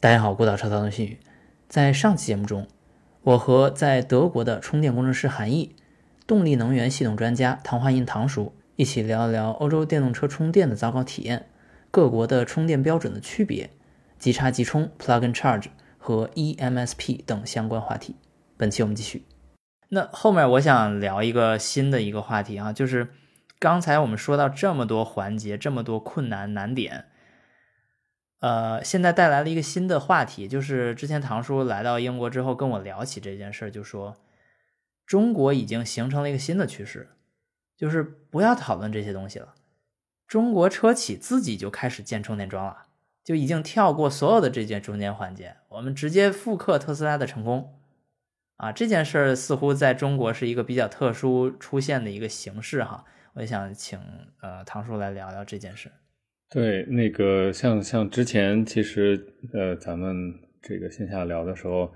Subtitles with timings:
[0.00, 1.18] 大家好，孤岛超操的信宇。
[1.68, 2.68] 在上期节目中，
[3.22, 5.74] 我和在德国的充电工程师韩毅、
[6.24, 11.46] 动力能源系统专家唐华印唐叔一起聊一聊欧洲电动车充电的糟糕体验、
[11.90, 13.70] 各国的充电标准的区别、
[14.20, 15.66] 即插即充 （Plug and Charge）
[15.98, 18.14] 和 EMSP 等相关话题。
[18.56, 19.24] 本期我们继续。
[19.88, 23.08] 那后面我想聊一个新的一个话题啊，就是
[23.58, 27.06] 刚才我们说到这么多环节、这么多困难难点。
[28.40, 34.16] 呃，现在带来了一个新的话题，就是之前唐叔来到英国之后跟我聊起这件事儿，就说
[35.04, 37.08] 中国已经形成了一个新的趋势，
[37.76, 39.54] 就是不要讨论这些东西了，
[40.26, 42.86] 中国车企自己就开始建充电桩了，
[43.24, 47.80] 就已经跳过所有的这件中间环节，我们直接复刻特斯拉的成功
[48.58, 48.70] 啊！
[48.70, 54.00] 这件事儿似乎在中国是一个比较特殊出现的一个形式哈，我想请
[54.40, 55.90] 呃唐叔来聊聊这件事。
[56.50, 61.92] 对，那个像像之前其实呃，咱们这个线下聊的时候，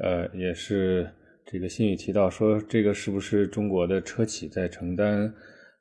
[0.00, 1.08] 呃，也是
[1.46, 5.32] 这个新宇提到说，这个是不是中国的车企在承担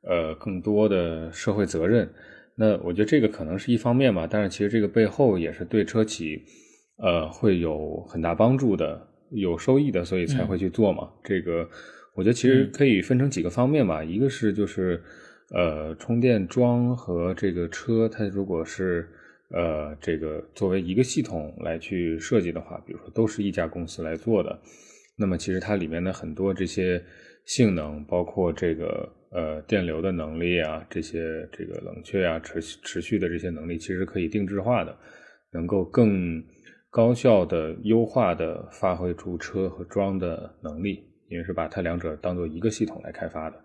[0.08, 2.08] 呃更多的社会责任？
[2.56, 6.44] 那我觉得这个可能是一方面嘛，但是其实这个背后也是对车企
[6.98, 9.02] 呃会有很大帮助的、
[9.32, 11.10] 有收益的，所以才会去做嘛。
[11.24, 11.68] 这个
[12.14, 15.02] 我觉得其实可以分成几个方面吧，一个是就是。
[15.54, 19.10] 呃，充电桩和这个车，它如果是
[19.50, 24.58] 呃这个作为一个系统来去设计的话，比如说都是一家公司来做的，
[25.18, 27.04] 那么其实它里面的很多这些
[27.44, 34.98] 性能，包括这个呃电流的能力啊，这些这个冷却啊持持续的这些能力，其实可以定制化的，
[35.52, 36.42] 能够更
[36.90, 43.62] 高效的、优化的发挥出车和桩的能力，因为是把它两者当做一个系统来开发的。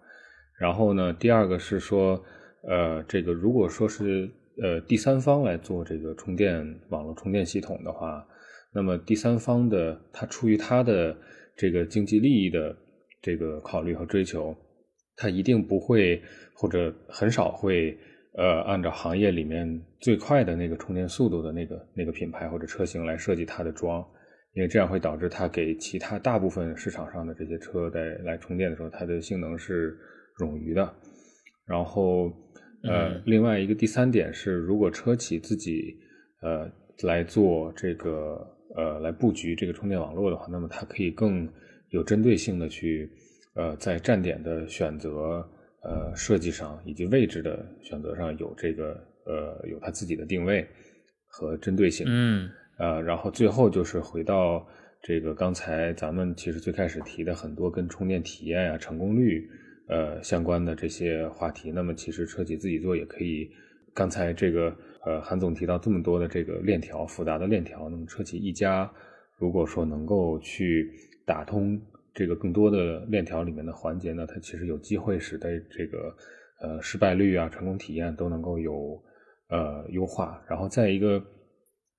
[0.58, 2.18] 然后呢，第二个是说，
[2.66, 4.26] 呃，这个如果说是
[4.62, 8.26] 呃第三方来做这个充电网络充电系统的话，
[8.72, 11.14] 那么第三方的他出于他的
[11.56, 12.74] 这个经济利益的
[13.20, 14.56] 这个考虑和追求，
[15.14, 16.22] 他一定不会
[16.54, 17.94] 或者很少会
[18.38, 19.68] 呃按照行业里面
[20.00, 24.02] 最快的那个充电速度的那个那个品牌或者车型来设计它的桩，
[24.54, 29.94] 因为这样会导致它给其他大部分市场上的这些车在来充电的时候，它的性能是。
[30.38, 30.94] 冗余的，
[31.66, 32.30] 然后
[32.82, 35.96] 呃，另外一个第三点是，如果车企自己
[36.42, 36.70] 呃
[37.02, 38.46] 来做这个
[38.76, 41.48] 呃来布局这个充电网络的话，那么它可以更
[41.88, 43.10] 有针对性的去
[43.54, 45.44] 呃在站点的选择
[45.82, 48.92] 呃设计上以及位置的选择上有这个
[49.24, 50.64] 呃有它自己的定位
[51.26, 52.06] 和针对性。
[52.08, 54.64] 嗯，呃，然后最后就是回到
[55.02, 59.48] 这个刚才咱们其实最开始提的很多跟充电体验啊、成功率。
[59.88, 63.50] 呃，相关的这些话题，那么其实车企自己做也可以。
[63.94, 64.76] 刚才这个
[65.06, 68.92] 呃，韩总提到这么多的这个链条，复杂的链条，那么车企一家
[69.38, 70.92] 如果说能够去
[71.24, 71.80] 打通
[72.12, 76.14] 这个更多的链条里面的环节呢，它其实有机会使得这个
[76.60, 79.02] 呃失败率啊、成功体验都能够有
[79.48, 80.44] 呃优化。
[80.46, 81.24] 然后再一个，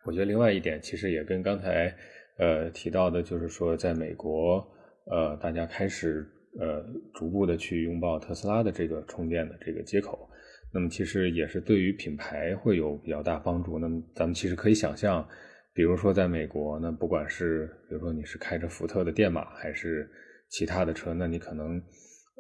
[0.06, 1.92] 我觉得另外一点其实也跟刚才
[2.38, 4.64] 呃提到的，就是说在美国
[5.09, 6.28] 呃，大家开始。
[6.59, 10.28] 呃，逐步的去拥抱特斯拉的这个充电的这个接口，
[10.74, 13.78] 那么其实也是对于品牌会有比较大帮助。
[13.78, 15.28] 那么咱们其实可以想象，
[15.72, 20.09] 比如说在美国，那不管是比如说你是开着福特的电马还是
[20.50, 21.80] 其他的车，那你可能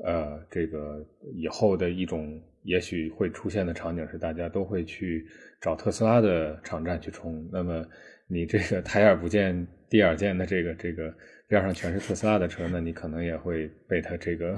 [0.03, 5.27] 呃这个以后的一种也许会出现的场景是，大家都会去
[5.61, 7.47] 找特斯拉的场站去充。
[7.51, 7.85] 那么
[8.27, 11.13] 你这个抬眼不见低眼见的这个这个。
[11.47, 14.57] 边上全是特斯拉的车，那你可能也会被它这个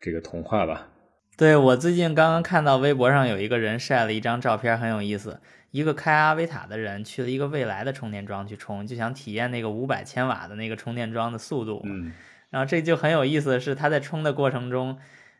[0.00, 0.88] 这个同化吧？
[1.36, 5.40] 对我最近刚刚看到微博上有一个人晒了一张照片，很有意思。
[5.70, 11.80] 一个开阿维塔的人去了一个未来的充电桩去充，就想体验那个五百千瓦的那个充电桩的速度。
[11.84, 12.12] 嗯，
[12.50, 14.98] 然后这就很有意思的是，他在充的过程中，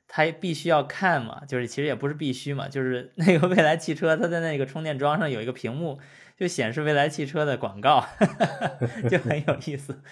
[0.09, 6.01] 他必须要看嘛，就是其实也不是必须嘛，就是那个未来汽车，它在那个充电桩上有一个屏幕。
[6.37, 8.05] 就显示未来汽车的广告，
[9.09, 10.03] 就很有意思，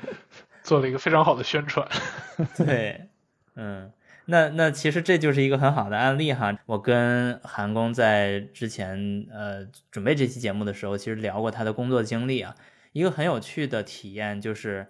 [0.62, 1.88] 做了一个非常好的宣传。
[2.58, 3.08] 对，
[3.56, 3.90] 嗯，
[4.26, 6.56] 那那其实这就是一个很好的案例哈。
[6.66, 12.54] 我跟韩工在之前呃准备这期节目的时候，其实聊过他的工作经历啊。
[12.92, 14.86] 一个很有趣的体验就是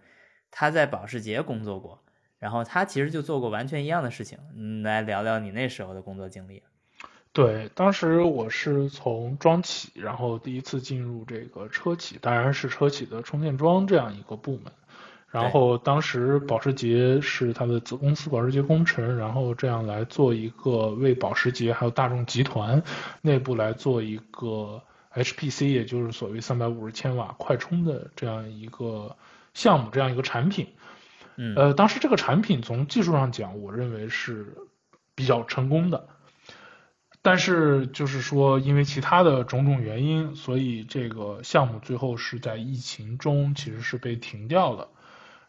[0.51, 2.03] 他在保时捷工作过，
[2.41, 4.39] 然后他其实就做过完全一样的事情。
[4.57, 6.65] 嗯，来聊聊你那时候的工作经历。
[7.33, 14.73] 对，当时我是从装企，然后第一次进入这个车企，当然是车企的充电桩这样一个部门。
[15.31, 22.83] 然后当时保时捷是它的子公司保时捷工程，然后这样来做一个为保时捷还有大众集团
[23.23, 24.83] 内部来做一个
[25.15, 29.17] HPC，也就是所谓三百五十千瓦快充的这样一个
[29.55, 30.67] 项目，这样一个产品。
[31.37, 34.55] 嗯，呃，当时这个产品从技术上讲，我认为是
[35.15, 36.09] 比较成功的。
[37.25, 44.89] 但是就是说，因为其他的种种原因，所以这个项目最后是在疫情中其实是被停掉了。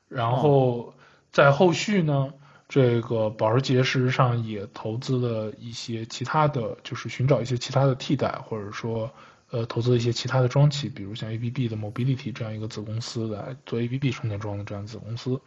[0.08, 0.94] 然后
[1.31, 2.31] 在后续呢，
[2.70, 9.12] 这个保时捷事实上也投资了一些其他的就是寻找一些其他的替代，或者说
[9.50, 15.42] 呃投资了一些其他的装企，比如像 ABB 的 Mobility 这样一个子公司来做 ABB 充电桩的这样子公司。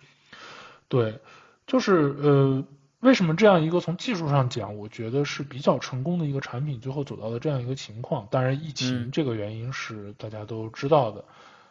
[0.88, 1.20] 对，
[1.68, 2.64] 就是呃。
[3.00, 8.26] 为什么这样一个从技术上讲，我觉得是比较成功的一个产品，最后走到了这样一个情况？
[8.30, 11.24] 当然，疫情这个原因是大家都知道的。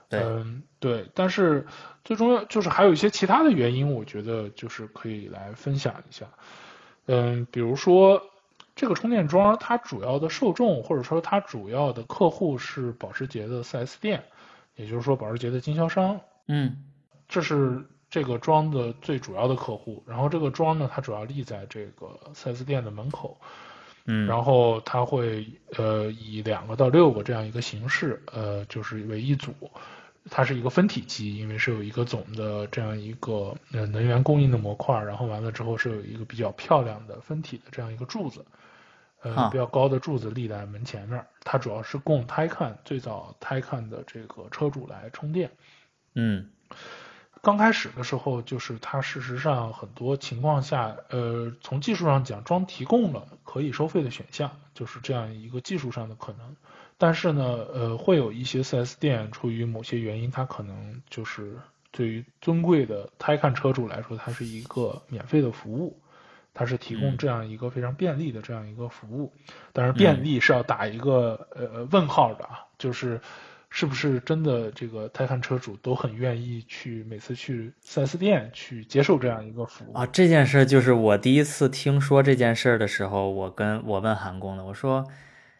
[0.09, 1.09] 嗯，对。
[1.15, 1.65] 但是
[2.03, 6.27] 最重要就是还有一些其他的原因，我觉得就是可以来分享一下。
[7.07, 8.21] 嗯，比如说
[8.75, 14.23] 这个充电桩，它主要的受众或者说它主要的客户是保时捷的 4S 店，
[14.75, 16.21] 也就是说保时捷的经销商。
[16.47, 16.83] 嗯，
[17.27, 17.83] 这是。
[18.09, 23.37] 这个桩的最主要的客户，然后这个桩呢，它主要立在这个 4S 店的门口，
[24.05, 29.53] 嗯，然后它会呃以两个到六个这样一个形式，呃就是为一组，
[30.29, 38.45] 它是一个分体机，因为是有一个总的这样一个呃能源供应的模块，然后完了之后是有一个比较漂亮的分体的这样一个柱子，
[39.23, 45.51] 呃比较高的柱子立在门前面，它主要是供 Taycan 最早 Taycan 的这个车主来充电，
[46.13, 46.49] 嗯。
[47.45, 56.55] 刚开始的时候，就是它事实上很多情况下，呃，从技术上讲，装提供了可以收费的选项，就是这样一个技术上的可能。
[56.97, 61.55] 但是呢，呃，会有一些 4S 店出于某些原因，它可能就是
[61.91, 65.99] 对于尊贵的 Taycan 车主来说，它是一个免费的服务，
[66.51, 69.31] 它是提供这样一个非常便利的这样一个服务。
[69.71, 73.21] 但是便利是要打一个呃问号的啊，就是。
[73.77, 80.05] 是不是真的这个泰坦车主都很愿意去每次去 4S 店去接受这样一个服务啊？
[80.05, 85.05] 这件事就是我第一次听说这件事的时候，我跟我问韩工的，我说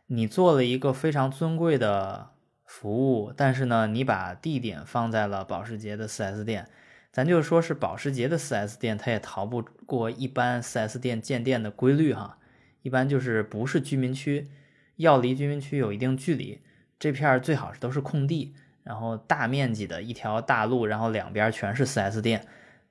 [0.07, 2.29] 你做了一个非常尊贵的
[2.63, 6.69] 服务，但是呢，你把地点放在了保时捷的 4S 店，
[7.11, 12.37] 咱就说是保时捷的 4S 店，它也逃不过一般 4S 店建店的规律哈，
[12.81, 14.47] 一般就是不是居民区，
[14.95, 16.61] 要离居民区有一定距离。
[16.97, 18.53] 这片最好是都是空地，
[18.83, 22.45] 然后大面积的一条大路，然后两边全是 4S 店，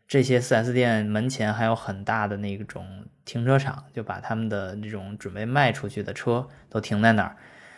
[0.07, 2.87] 这些 4S 店门前还有很大的那种
[3.25, 7.37] 停车场，就把他们的这种准备卖出去的车都停在那儿。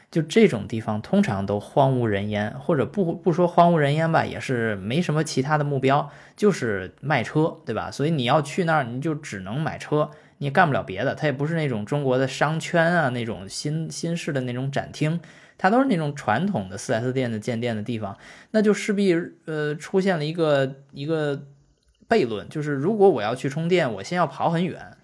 [0.09, 7.91] 就这种地方通常都荒无人烟，或者不不说荒无人烟吧，也是没什么其他的目标，就是卖车，对吧？
[7.91, 11.15] 所以你要去那儿，你就只能买车，你也干不了别的。
[11.15, 15.21] 它也不是那种中国的商圈啊，那种新新式的那种展厅。
[15.59, 18.17] 它都是那种传统的 4S 店的建店的地方，
[18.51, 19.15] 那就势必
[19.47, 21.47] 呃出现了一个一个
[22.09, 24.97] 悖论，就是如果我要去充电，我先要跑很远，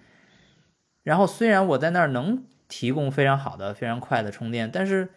[1.02, 5.08] 然后虽然我在那儿能提供非常好的、非常快的充电，但是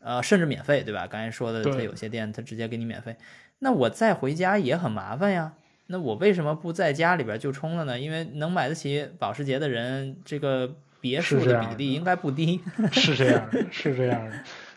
[0.00, 1.06] 呃甚至免费，对吧？
[1.06, 3.16] 刚才说的，它有些店它直接给你免费，
[3.58, 5.54] 那我再回家也很麻烦呀。
[5.88, 8.00] 那我为什么不在家里边就充了呢？
[8.00, 12.58] 因为能买得起保时捷的人，这个别墅的比例应该不低。
[12.90, 14.32] 是这样的，是这样的。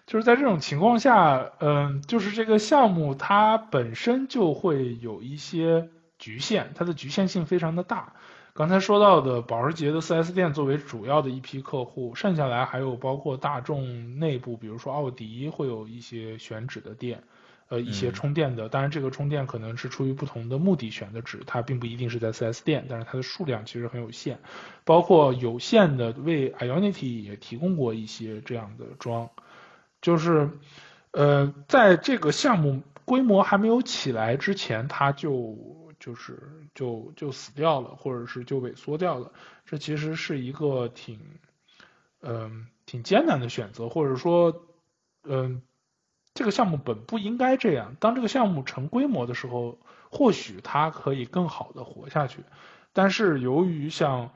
[0.07, 8.13] 就是在这种情况下，嗯，就是这个项目它本身就会有一些局限，它的局限性非常的大。
[8.53, 17.21] 刚才说到的保时捷的 4S 店作为主要的一批客户，剩下来还有包括大众内部，比如说奥迪会有一些选址的店，
[17.67, 18.69] 呃，一些充电的。
[18.69, 24.39] 当然，这个充电可能是出于不同的目的选的址，它并不一定是在 4S 店，但是它的数量其实很有限。
[24.85, 29.29] 包括有限的为 Ionity 也提供过一些这样的桩。
[30.01, 30.49] 就是，
[31.11, 35.57] 呃，在这个项目规模还没有起来之前，它就
[35.99, 36.39] 就是
[36.75, 39.31] 就就死掉了，或者是就萎缩掉了。
[39.65, 41.19] 这其实是一个挺，
[42.21, 44.63] 嗯，挺艰难的选择，或者说，
[45.23, 45.61] 嗯，
[46.33, 47.95] 这个项目本不应该这样。
[47.99, 52.43] 当这个项目成规模的时候，或许它可以更好的活下去。
[52.93, 54.31] 但是由于像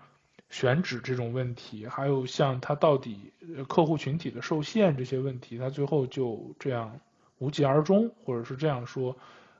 [0.52, 3.32] 选址这种问题，还有像它到底
[3.68, 7.00] 客户群体的受限这些问题，它最后就这样
[7.40, 9.16] 无疾而终，或者是这样说，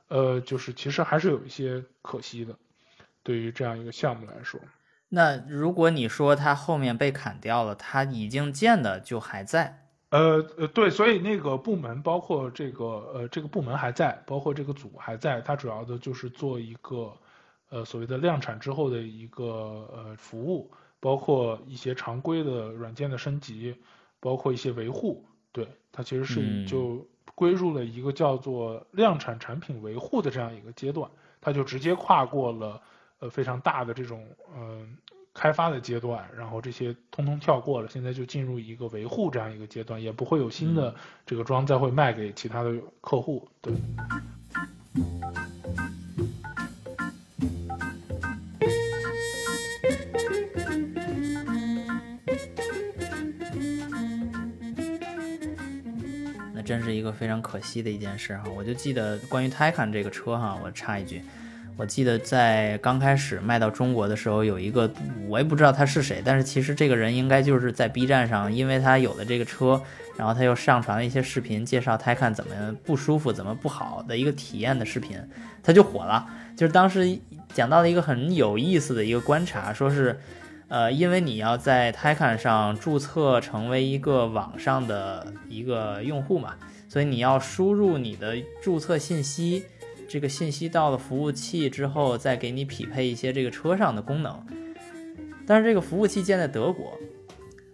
[0.08, 2.54] 呃，就是其实还是有一些可惜的，
[3.22, 4.60] 对于这样一个项目来说。
[5.08, 9.86] 那如果你说它后面被砍掉了，它已经建的就还在？
[10.10, 12.84] 呃呃，对，所以那个部门包括这个
[13.14, 17.10] 呃这个部门还在，包括这个组还在，它主要的就是做一个
[17.70, 20.70] 呃所谓的量产之后的一个呃服务。
[21.02, 23.74] 包括一些常规的软件的升级，
[24.20, 27.04] 包括一些维护，对，它其实是嗯就
[27.34, 32.80] 归入了一个叫做量产产品维护的这样一个阶段，它就直接跨过了
[33.18, 34.24] 呃非常大的这种
[34.56, 34.96] 嗯、
[35.34, 40.94] 开发的阶段，然后这些通通跳过了，现在就进入一个维护这样一个阶段，也不会有新的
[41.26, 43.48] 这个装再会卖给其他的客户。
[43.60, 43.74] 对，
[56.62, 58.44] 真是一个非常可惜的一件事哈。
[58.56, 61.22] 我就记得关于 Taycan 这个车哈，我插一句，
[61.76, 64.90] 我记得在刚开始卖到中国的时候，有一个
[65.28, 69.82] 我也不知道他是谁，但是其实这个人应该就是在 B 站上，因为他有了这个车，
[70.16, 72.54] 然后他又上传了一些视频，介绍 Taycan 怎么
[72.84, 75.18] 不舒服、怎么不好的一个体验的视频，
[75.62, 76.26] 他就火了。
[76.56, 77.18] 就是当时
[77.52, 80.18] 讲到了一个很有意思的一个观察，说是。
[80.72, 86.56] 呃，因为你要在 Taycan 上注册成为一个网上的一个用户嘛，
[86.88, 89.66] 所以你要输入你的注册信息，
[90.08, 94.46] 这个信息到了服务器之后，再给你匹配一些这个车上的功能。
[95.46, 96.98] 但是这个服务器建在德国，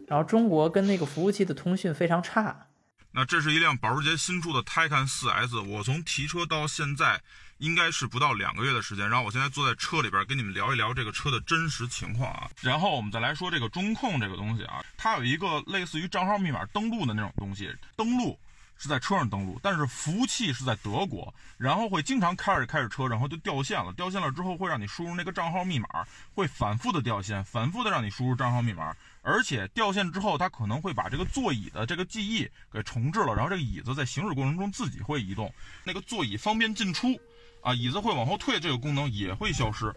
[0.08, 2.66] 然后中国跟那个服务器的通讯非常差。
[3.12, 7.20] 那这是一辆保时捷新出的 Taycan 4S，我从提车到现在
[7.58, 9.08] 应该是不到两个月的时间。
[9.08, 12.50] 然后我现在坐在车里边跟你们聊一聊这个车的真实情况啊。
[12.60, 18.38] 然后我们再来说这个中控这个东西啊，它有一个类似于账号密码登录的那种东西，登录
[18.76, 23.92] 是在车上登录，但是服务器是在德国，然后会经常开着开着车，然后就掉线了。
[23.94, 25.88] 掉线了之后会让你输入那个账号密码，
[26.32, 28.94] 会反复的掉线，反复的让你输入账号密码。
[29.22, 35.52] 而且掉线之后，它可能会把这个座椅的这个记忆给重置了，然后这个椅子在行驶过程中自己会移动，
[35.84, 37.20] 那个座椅方便进出，
[37.60, 39.92] 啊，椅子会往后退，这个功能也会消失。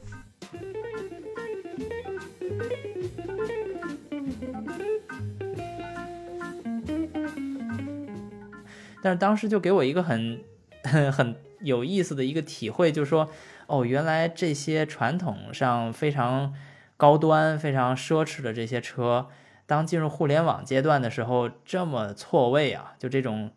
[9.04, 10.44] 但是当时就给我一个很
[10.84, 13.30] 很有意思的一个体会，就是说，
[13.68, 16.54] 哦，原来这些传统上非常
[16.98, 19.28] 高端、非常奢侈的这些车，
[19.66, 22.94] 当进入互联网阶段的时候，这么错位啊！
[23.00, 23.52] 就这种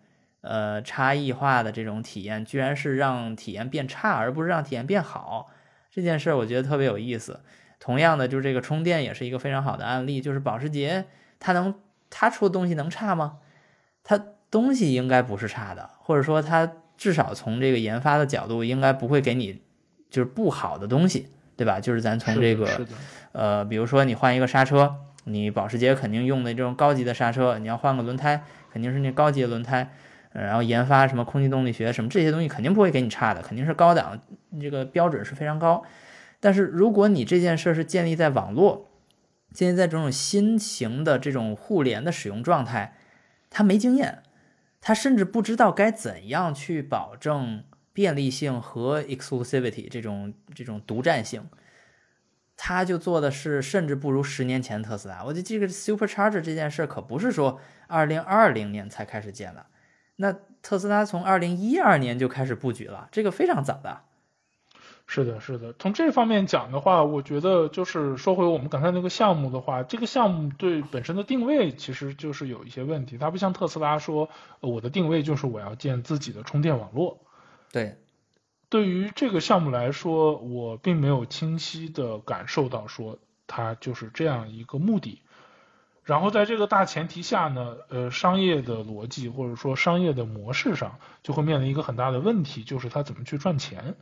[0.44, 5.50] 呃差异化的这种体验，居然是让体验变差，而不是让体验变好。
[5.90, 7.40] 这件事儿我觉得特别有意思。
[7.80, 11.06] 同样的，就是这个充电也是一个非常好的案例，就是保时捷
[11.38, 11.74] 它能
[12.08, 13.38] 它出的东西能差吗？
[14.02, 14.18] 它
[14.50, 19.62] 东西应该不是差的，或者说它至少从这个研发的角度，应该不会给你
[20.08, 21.80] 就是不好的东西，对吧？
[21.80, 22.86] 就是咱从这个，
[23.32, 29.92] 呃，比如说你换一个刹车，你保时捷肯定用的这种高级的刹车，你要换个轮胎，肯定是那高级的轮胎。
[30.42, 34.20] 然后研发什么空气动力学什么这些东西肯定不会给你差的，肯定是高档，
[34.60, 35.84] 这个标准是非常高。
[36.40, 38.90] 但是如果你这件事是建立在网络，
[39.52, 42.96] 建立在这种新型的这种互联的使用状态，
[43.48, 44.22] 他没经验，
[44.80, 47.62] 他甚至不知道该怎样去保证
[47.92, 51.48] 便利性和 exclusivity 这种这种独占性。
[52.56, 55.24] 他就做的是，甚至不如十年前特斯拉。
[55.24, 59.66] 我觉得这个 Supercharger 这件事可不是说二零二零年才开始建的，
[60.16, 64.00] 那特斯拉从二零一二年就开始布局了，这个非常早的。
[65.06, 65.74] 是的，是的。
[65.78, 73.18] 从这方面讲的话，我觉得就是说回我们刚才那个项目的话，这个项目对本身的定位其实就是有一些问题。
[73.18, 74.30] 它不像特斯拉说，
[74.60, 77.18] 呃我的定位就是我要建自己的充电网络。
[77.70, 77.98] 对，
[78.70, 85.20] 对于这个项目来说，我并没有清晰的感受到说它就是这样一个目的。
[86.04, 93.94] 然后在这个大前提下呢，呃，商业的逻辑或者说商业的模式上就会面临一个很大的问题，就是它怎么去赚钱。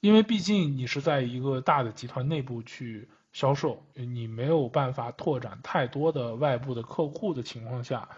[0.00, 8.08] 因为毕竟你是在一个大的集团内部去销售，你没有办法拓展太多的外部的客户的情况下，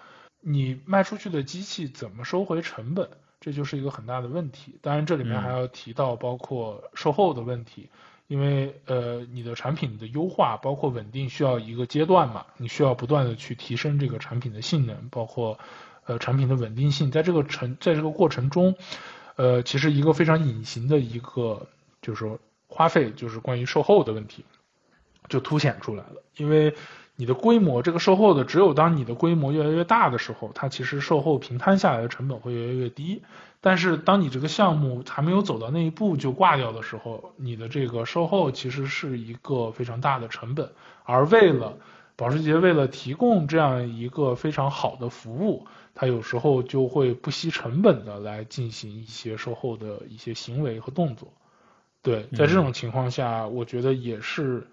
[0.41, 3.09] 你卖出去的机器怎么收回成本，
[3.41, 4.79] 这就是一个很大的问题。
[4.83, 7.88] 当然，这里面还要提到包括售后的问题，
[8.26, 15.59] 因为呃，你的产品的优化包括稳定需要一个阶段嘛，你需要不断的去提升这个产品的性能，包括
[16.07, 18.75] 呃产品的稳定性，在这个程在这个过程中。
[19.37, 21.66] 呃，其实一个非常隐形的一个，
[22.00, 22.38] 就是说
[22.69, 24.45] 花费，就是关于售后的问题，
[25.28, 26.23] 就凸显出来了。
[26.37, 26.73] 因为
[27.16, 33.23] 你的规模，这个售后的，只有当你的规模越来越大的时候，它其实售后平摊下来的成本会越来越低。
[33.61, 40.73] 但是当你这个项目还没有走到那一步就挂掉的时候，你的这个售后其实是一个非常大的成本。
[41.04, 41.78] 而为了
[42.16, 51.33] 保时捷为了提供这样一个非常好的服务，它有时候就会不惜成本的来进行一些售后的一些行为和动作。
[52.02, 54.66] 对，在这种情况下，我觉得也是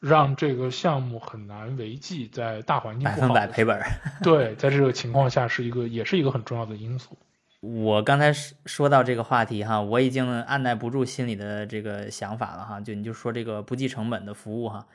[0.00, 3.78] 让这个项目很难维系，在大环境百分百赔本。
[4.22, 7.18] 对，在这个情况下是一个也是一个很重要的因素。
[7.60, 12.80] 我刚才说说到这个话题哈，我已经按耐不住心里的这个想法了哈。
[12.80, 14.86] 就你就说这个不计成本的服务哈，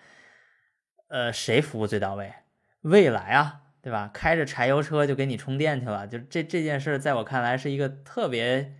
[1.07, 2.33] 呃，谁服务最到位？
[2.81, 4.09] 未来啊，对吧？
[4.11, 8.73] 开着柴油车就给你充电去了，就这这件事，在我看来是一个特别，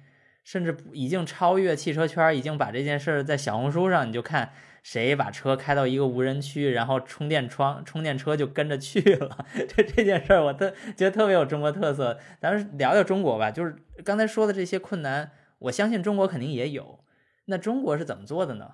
[0.44, 4.51] 甚至已经超越汽车圈，已经把这件事在小红书上，你就看
[4.86, 9.44] 谁把车开到一个无人区，然后充电窗充电车就跟着去了。
[9.68, 12.20] 这这件事儿，我特觉得特别有中国特色。
[12.39, 17.00] 咱们聊聊中国吧，就是刚才说的这些困难，我相信中国肯定也有。
[17.46, 18.74] 那中国是怎么做的呢？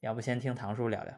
[0.00, 1.14] 要不先听唐叔聊聊。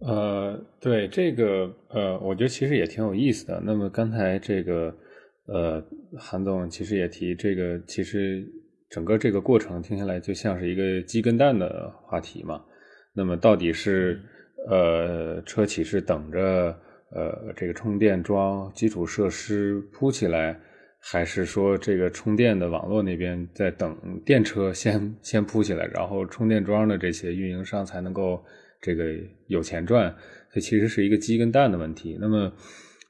[0.00, 3.62] 呃，对这个，呃，我觉得其实也挺有意思的。
[3.64, 4.92] 那么刚才这个，
[5.46, 5.80] 呃，
[6.18, 8.44] 韩总其实也提这个，其实
[8.90, 12.60] 整个这个过程听下来就像是一个鸡跟蛋的话题嘛。
[13.16, 14.20] 那么到底是
[14.68, 16.78] 呃车企是等着
[17.10, 20.60] 呃这个充电桩基础设施铺起来，
[21.00, 28.44] 还是说这个充电的网络那边在等电车先先铺起来，然后充电桩的这些运营商才能够。
[28.78, 29.04] 这个
[29.48, 30.14] 有钱赚，
[30.52, 32.16] 这其实是一个鸡跟蛋的问题。
[32.20, 32.52] 那么，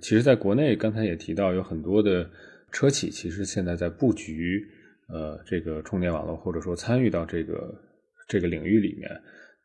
[0.00, 2.30] 其实在国内，刚才也提到有很多的
[2.70, 4.64] 车企，其实现在在布局
[5.08, 7.74] 呃这个充电网络，或者说参与到这个
[8.28, 9.10] 这个领域里面。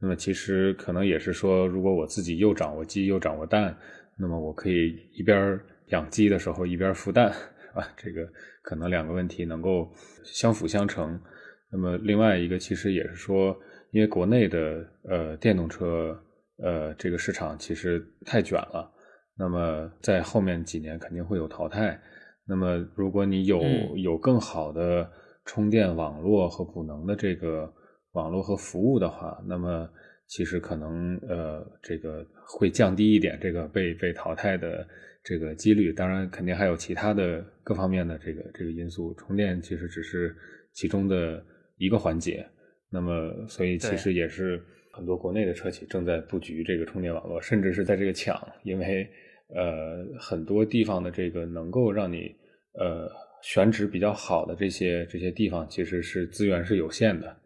[0.02, 3.78] 那么，其实可能也是说，如果我自己又掌握鸡又掌握蛋，
[4.18, 7.28] 那么我可以一边养鸡的时候一边孵蛋，
[7.74, 8.28] 啊，这个
[8.64, 9.90] 可能两个问题能够
[10.24, 11.20] 相辅相成。
[11.72, 13.56] 那么，另外一个其实也是说。
[13.94, 16.18] 因为国内的呃电动车
[16.64, 18.90] 呃这个市场其实太卷了，
[19.38, 22.00] 那么在后面几年肯定会有淘汰。
[22.48, 23.62] 那么如果你有
[23.98, 25.12] 有更好的
[25.44, 27.70] 充电网络和补能的这个
[28.14, 29.90] 网络和服务的话，那么
[30.28, 34.88] 其实可能呃这个会降低一点这个被被淘汰的
[35.24, 35.94] 这个几率。
[35.94, 40.36] 当然，肯定还有其他的各方面的这个这个因素，充电其实只是
[40.74, 41.44] 其中的
[41.78, 42.46] 一个环节。
[42.90, 49.10] 那么，所以其实也是很多国内的车企正在布局这个充电网络，甚至是在这个抢，因为
[49.56, 52.36] 呃很多地方的这个能够让你
[52.74, 53.10] 呃
[53.42, 57.38] 选址比较好的这些这些地方，其实是资源是有限的。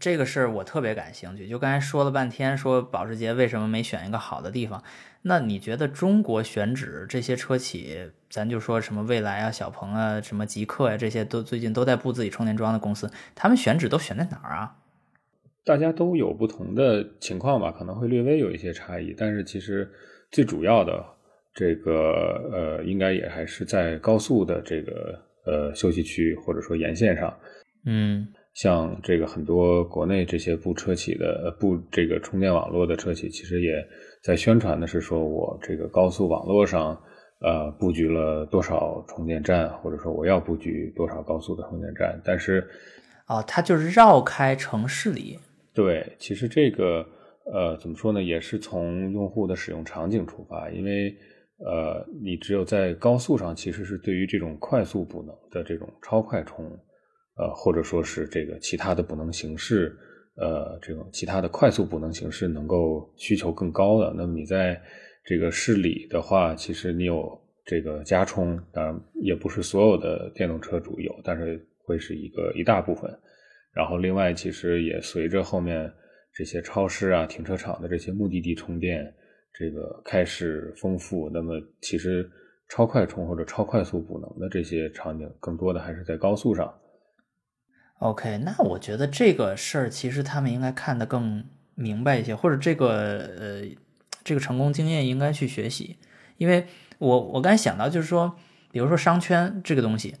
[0.00, 4.82] 这个事儿我特别感兴趣，就刚才说了半天，说保时捷为什么没选一个好的地方？
[5.22, 14.76] 那你觉得中国选址这些车企，咱就说什么蔚来啊、小鹏啊、什么极客呀，这些都最近都在布自己充电桩的公司，他们选址都选在哪儿啊？
[15.64, 19.90] 大家都有不同的情况吧，可能会略微有一些差异，但是其实
[20.30, 21.02] 最主要的
[21.54, 27.34] 这个呃，应该也还是在高速的这个呃休息区或者说沿线上，
[27.86, 28.26] 嗯。
[28.54, 33.84] 像这个很多国内这些布车企的布这个充电网络的车企，其实也
[34.22, 36.96] 在宣传的是说，我这个高速网络上
[37.40, 42.20] 呃布局了多少充电站，或者说我要布局多少高速的充电站。
[42.24, 42.64] 但是，
[43.26, 45.36] 哦，它就是绕开城市里。
[45.74, 47.04] 对，其实这个
[47.52, 51.12] 呃怎么说呢，也是从用户的使用场景出发，因为
[51.58, 56.70] 呃你只有在高速上，其实是对于这种快速补能的这种超快充。
[57.36, 59.96] 呃，或者说是这个其他的补能形式，
[60.36, 64.80] 呃，这种其他的快速补能形式能够需求更高的，那么你在
[65.24, 73.10] 这个市里的话，其实你有这个加充，当然也不是所有的电动车主有，但是会是一个一大部分。
[73.72, 75.92] 然后另外，其实也随着后面
[76.32, 79.12] 这些超市啊、停车场的这些目的地充电
[79.52, 82.30] 这个开始丰富，那么其实
[82.68, 86.72] 超快充或者超快速补能的这些场景，更多的还是在高速上。
[88.00, 92.90] OK，那我觉得这个事儿其实他们应该看得更明白一些，或者这个
[93.38, 93.62] 呃
[94.22, 95.96] 这个成功经验应该去学习。
[96.36, 96.66] 因为
[96.98, 98.36] 我我刚才想到就是说，
[98.70, 100.16] 比如说商圈这个东西，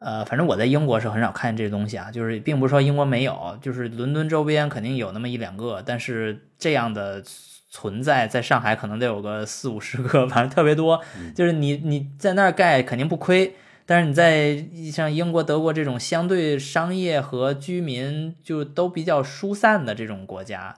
[0.00, 7.22] 呃，反正我在英国是很少看见这些东西啊，就是并不是说英国没有，就是伦敦周边肯定有那么一两个，但是这样的
[7.70, 11.00] 存在在上海可能得有个四五十个，反 正特别多，
[11.34, 13.54] 就是你你在那儿盖肯定不亏。
[13.90, 20.76] 但是你在像英国、德国这种相对商业和居民就都比较疏散的这种国家，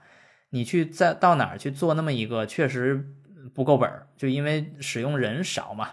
[0.48, 3.12] 你去在到哪儿去做那么一个，确实
[3.52, 5.90] 不够本儿，就因为使用人少嘛。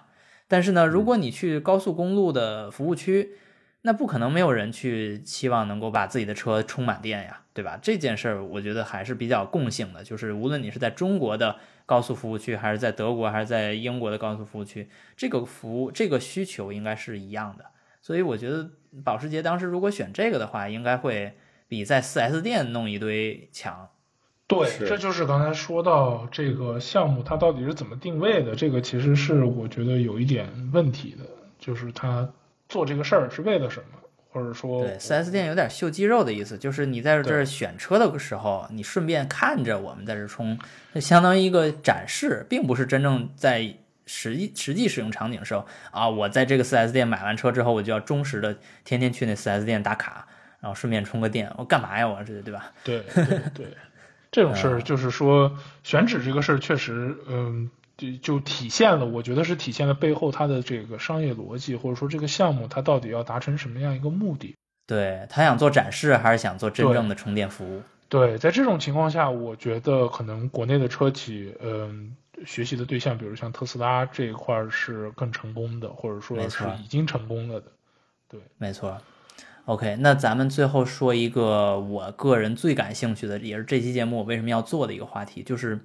[0.48, 3.32] 但是呢，如果你去高速公路的服务区，
[3.82, 7.80] 那不可能没有人去期望能够把自己的车充满电呀，对吧？
[7.82, 17.66] 这件事儿我觉得还是比较共性的，就是无论你是在中国的高速服务区，还是在德国，还是在英国的高速服务区，这个服务这个需求应该是一样的。
[18.02, 18.70] 所以我觉得
[19.04, 21.38] 保时捷当时如果选这个的话，应该会
[21.68, 23.90] 比在 4S 店弄一堆强。
[24.48, 31.24] 对，这就是刚才说到这个项目它到底是怎么定位的，这个其实是我觉得有一点问题的，
[31.60, 32.28] 就是他
[32.70, 40.58] 做这个事儿是为了什么，或者说对四 S 店有点秀肌肉的意思，就是你在这儿选车的时候，你顺便看着我们在这儿冲，
[40.94, 50.28] 就相当于一个展示，并不是真正在实际实际使用场景的时候啊，我在这个四 S 店买完车之后，我就要忠实的天天去那四 S 店打卡，
[50.60, 52.08] 然后顺便充个电，我干嘛呀？
[52.08, 52.72] 我这对吧？
[52.84, 53.68] 对对对，
[54.32, 55.52] 这种事儿就是说
[55.84, 64.56] 选址这个事儿确实，嗯，就就体现了，我觉得是体现了背后它的这个商业逻辑，或者说这个项目它到底要达成什么样一个目的。
[64.88, 67.84] 对他想做展示，还是想做真正的充电服务？
[68.08, 77.68] 对，在这种情况下，我觉得可能国内的车企，嗯，学习的对象，比如像特斯拉这一块儿是更成功的，或者说是已经成功了的。
[78.28, 78.98] 对没错。
[79.66, 85.80] OK，那咱们最后说一个我个人最感兴趣的，也是这期节目我为什么要做的一个话题，就是，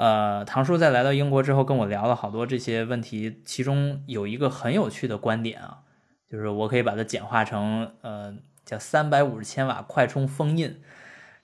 [0.00, 5.80] 呃，唐叔在来到英国之后跟我聊了好多这些问题，其中有一个很有趣的观点啊，
[6.26, 8.34] 就是我可以把它简化成，呃，
[8.64, 10.80] 叫三百五十千瓦快充封印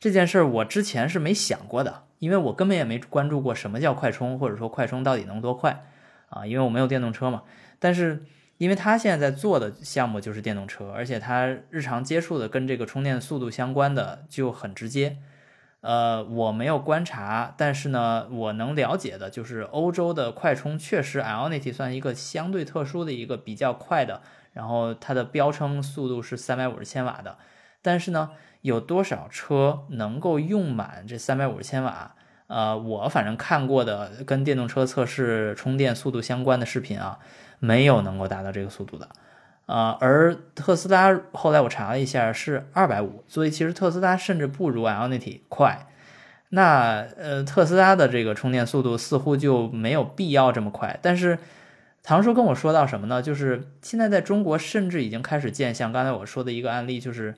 [0.00, 5.84] 这件事儿，我之前是没想过的，因为我根本也没关注过什么叫快充，或者说快充到底能多快
[6.30, 7.42] 啊，因为我没有电动车嘛，
[7.78, 8.24] 但是。
[8.58, 15.18] 因为他现在在做的项目就是电动车，而且他日常接触的跟这个充电速度相关的就很直接。
[15.80, 27.38] 呃，我没有观察，但是呢，我能了解的就是欧洲的快充确实 Ionity 算一个相对特殊的一个比较快的，然后它的标称速度是三百五十千瓦的。
[27.82, 28.30] 但是呢，
[28.62, 32.14] 有多少车能够用满这三百五十千瓦？
[32.46, 37.18] 呃，我反正看过的跟电动车测试充电速度相关的视频啊。
[37.58, 39.08] 没有能够达到这个速度的，
[39.66, 45.88] 啊、而特斯拉后来我查了一下是二百五，所以其实特斯拉甚至不如 Ionity 快。
[46.50, 50.96] 那呃，特斯拉的这个充电速度似乎就没有必要这么快。
[51.02, 51.38] 但是
[52.04, 53.20] 唐叔跟我说到什么呢？
[53.20, 57.34] 就是现在在中国甚至已经开始建，像刚才我说的一个案例，就是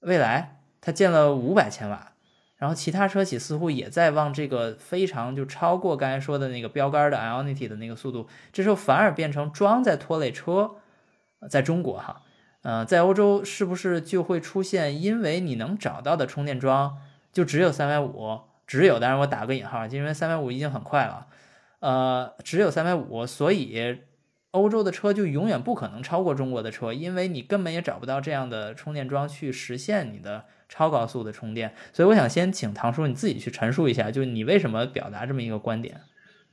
[0.00, 2.12] 蔚来它建了五百千瓦，
[2.58, 10.72] 然后其他车企似乎也在往这个非常就超过刚才说的那个标杆的 Ionity 的那个速度，这时候反而变成装在拖累车，
[11.50, 12.22] 在中国哈，
[12.62, 16.98] 呃，在欧洲是不是就会出现，因为你能找到的充电桩
[17.32, 21.26] 就只有三百五，只有，当然我打个引号，因为三百五已经很快了，
[21.80, 23.98] 呃，只有三百五，所以
[24.50, 30.44] 欧洲的车就永远不可能超过中国的车，因为你根本也找不到这样的充电桩去实现你的。
[30.68, 36.00] 超高速的充电，所以我想先请唐叔你自己去陈述一下，就你为什么表达这么一个观点？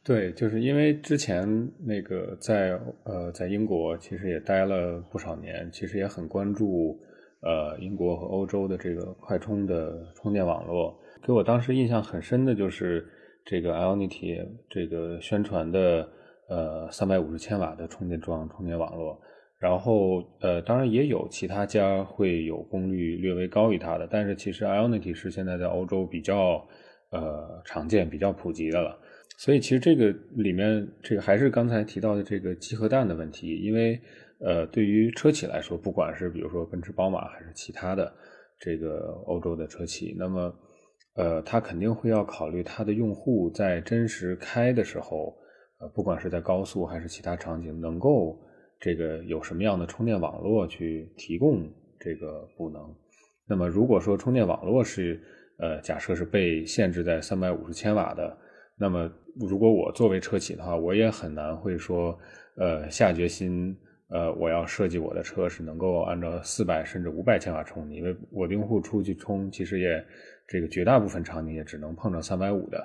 [0.06, 1.48] 对，就是因为之前
[1.80, 7.00] 那个在呃在英国其实也待了不少年，其实也很关注
[7.42, 11.00] 呃英国和欧洲的这个快充的充电网络。
[11.26, 13.08] 给我当时印象很深的就是
[13.46, 16.06] 这个 Ionity 这个宣传的
[16.50, 19.18] 呃三百五十千瓦的充电桩充电网络。
[19.58, 26.68] 然后，呃，当然也有其他家会有功率略微高于它的，但是其实 Ionity 是现在在欧洲比较
[27.12, 29.00] 呃常见、比较普及的了。
[29.38, 34.00] 所以其实这个里面，这个还是刚才提到的这个鸡和蛋的问题，因为
[34.40, 38.14] 呃，对于车企来说，不管是比如说奔驰、宝马还是其他的
[38.60, 40.54] 这个欧洲的车企，那么
[41.16, 45.36] 呃，它肯定会要考虑它的用户在真实开的时候，
[45.80, 48.40] 呃，不管是在高速还是其他场景，能够。
[48.80, 52.94] 这个有什么样的充电网络去提供这个补能？
[53.48, 55.24] 那么如果说充电网络是
[55.58, 58.38] 呃假设是被限制在三百五十千瓦的，
[58.84, 59.10] 那么
[59.50, 62.20] 如果我作为车企的话，我也很难会说
[62.58, 63.74] 呃下决心
[64.10, 70.06] 呃我要设计我的车是能够按照四百甚至五百千瓦充，因为我用户出去充，其实也
[70.48, 72.78] 这个绝大部分场景也只能碰着三百五的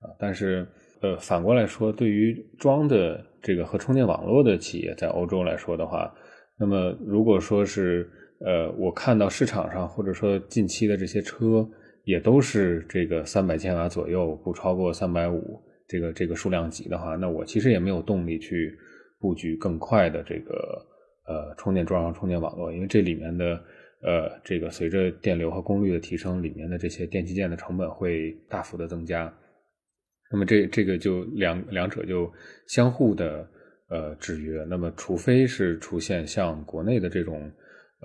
[0.00, 0.66] 啊，但是。
[1.02, 6.10] 呃，反过来说，对于装的这个和充电网络的企业，在欧洲来说的话，
[6.58, 11.68] 那么如果说是呃，我看到市场上或者说近期的这些车，
[12.06, 18.78] 也都是这个三百千瓦左右，不超过三百五这个这个数量级的话，那我其实也没有动力去
[19.18, 20.86] 布局更快的这个
[21.26, 23.60] 呃充电桩和充电网络，因为这里面的
[24.02, 29.32] 呃这个随着电流和功率的提升，里面的这些电器件的成本会大幅的增加。
[30.30, 32.32] 那么这这个就两两者就
[32.68, 33.48] 相互的
[33.88, 34.64] 呃制约。
[34.68, 37.50] 那么除非是出现像国内的这种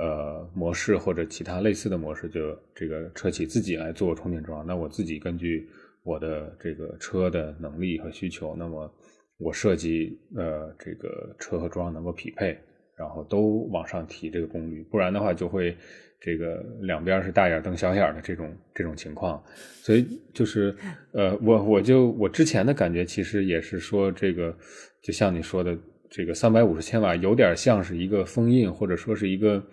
[0.01, 5.69] 呃模式或者其他类似的模式，就这个车企自己来做充电桩，那我自己根据
[6.03, 8.91] 我的这个车的能力和需求，那么
[9.37, 12.57] 我设计呃这个车和桩能够匹配，
[12.97, 15.77] 然后都往上提这个功率，不然的话就会
[16.19, 19.43] 这个两边是大眼瞪小眼的这种这种情况。
[19.83, 20.75] 所以就是
[21.13, 24.55] 呃，我我就我之前的感觉其实也是说这个，
[25.03, 25.77] 就像你说的，
[26.09, 29.63] 这个三百五十千瓦有点像是一个封印，或者说是一个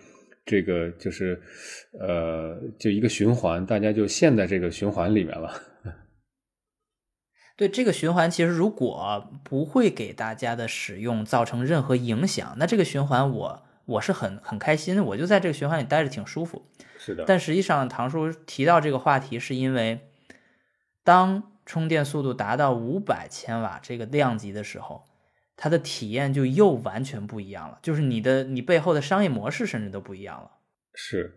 [0.49, 1.39] 这个就是
[2.01, 5.53] 呃，就一个循环，大家就陷在这个循环里面了。
[7.55, 16.63] 对这个循环，其实如果不会给大家的使用造成任何影响，那这个循环我我是很很开心，我就在这个循环里待着挺舒服。
[16.99, 20.09] 是的，但实际上，唐叔提到这个话题，是因为
[21.05, 25.05] 当充电速度达到五百千瓦这个量级的时候，
[25.59, 30.51] 它的体验就又完全不一样了，就是你的你背后的商业模式甚至都不一样了。
[30.95, 31.31] 是，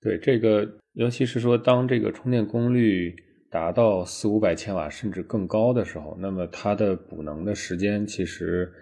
[0.00, 3.14] 对这个，尤其是说当这个充电功率。
[3.52, 8.72] 达到四五百千瓦甚至更高的时候，那么它的补能的时间其实，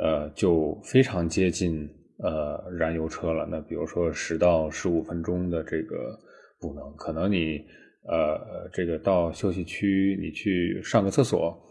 [0.00, 1.86] 呃，就非常接近
[2.20, 3.46] 呃燃油车了。
[3.50, 6.18] 那比如说十到十五分钟的这个
[6.58, 7.66] 补能，可能你
[8.08, 11.62] 呃这个到休息区你去上个厕所，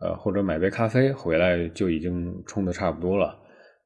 [0.00, 3.38] 呃或者买杯咖啡回来就已经冲的差不多了。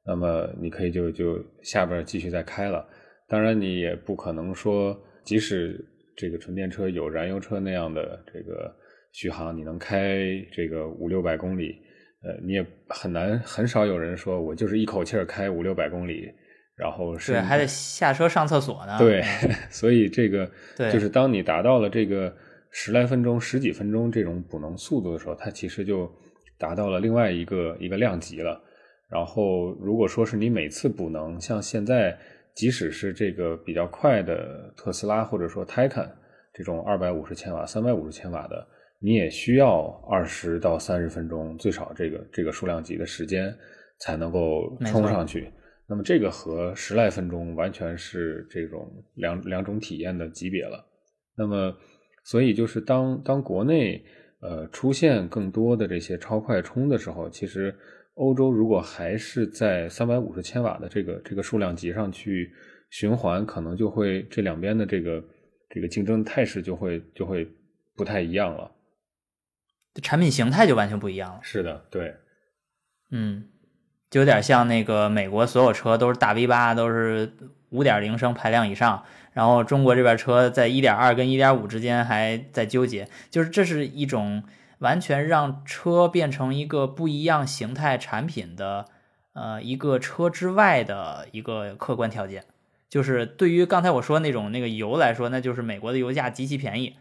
[0.07, 2.87] 那么你可以就就下边继续再开了。
[3.29, 5.87] 当然你也不可能说即使。
[6.16, 8.70] 这个纯电车有燃油车那样的这个
[9.11, 10.18] 续航，你能开
[10.53, 11.75] 这个五六百公里，
[12.23, 16.31] 呃，你也很难很少有人说我就是一口气儿开五六百公里，
[16.77, 18.99] 然后是还得下车上厕所呢。
[18.99, 19.23] 对，
[19.70, 20.51] 所以这个
[20.92, 22.37] 就是当你达到了这个
[22.70, 26.11] 十来分钟、十几分钟这种补能速度的时候，它其实就
[26.59, 28.61] 达到了另外一个一个量级了。
[29.09, 32.18] 然后如果说是你每次补能，像现在。
[32.52, 36.11] 即使是这个比较快的特斯拉或者说 Taycan
[36.52, 38.66] 这种二百五十千瓦、三百五十千瓦的，
[38.98, 43.56] 你也需要二十到三十分钟，最少这个这个数量级的时间
[44.00, 45.50] 才能够冲上去。
[45.87, 50.85] 那么这个和十来分钟完全是这种两两种体验的级别了。
[51.37, 51.74] 那么，
[52.22, 54.04] 所以就是当当国内
[54.40, 57.74] 呃出现更多的这些超快充的时候，其实。
[58.14, 62.52] 欧洲如果还是在三百五十千瓦的这个这个数量级上去
[62.90, 65.24] 循环，可能就会这两边的这个
[65.70, 67.48] 这个竞争态势就会就会
[67.96, 68.70] 不太一样了，
[70.02, 71.40] 产品形态就完全不一样了。
[71.42, 72.14] 是的，对，
[73.11, 73.48] 嗯，
[74.11, 77.33] 就有点像那个美国所有车都是大 V 八，都是
[77.70, 84.42] 五点零升排量以上，然后中国这边车在一点二跟一点五之间还在纠结，就是这是一种。
[84.81, 88.87] 完全让车变成一个不一样形态产品的，
[89.35, 92.46] 呃，一个车之外的一个客观条件，
[92.88, 96.96] 就是对于刚才我说那种那个油来说，那就是美国的油价极其便宜，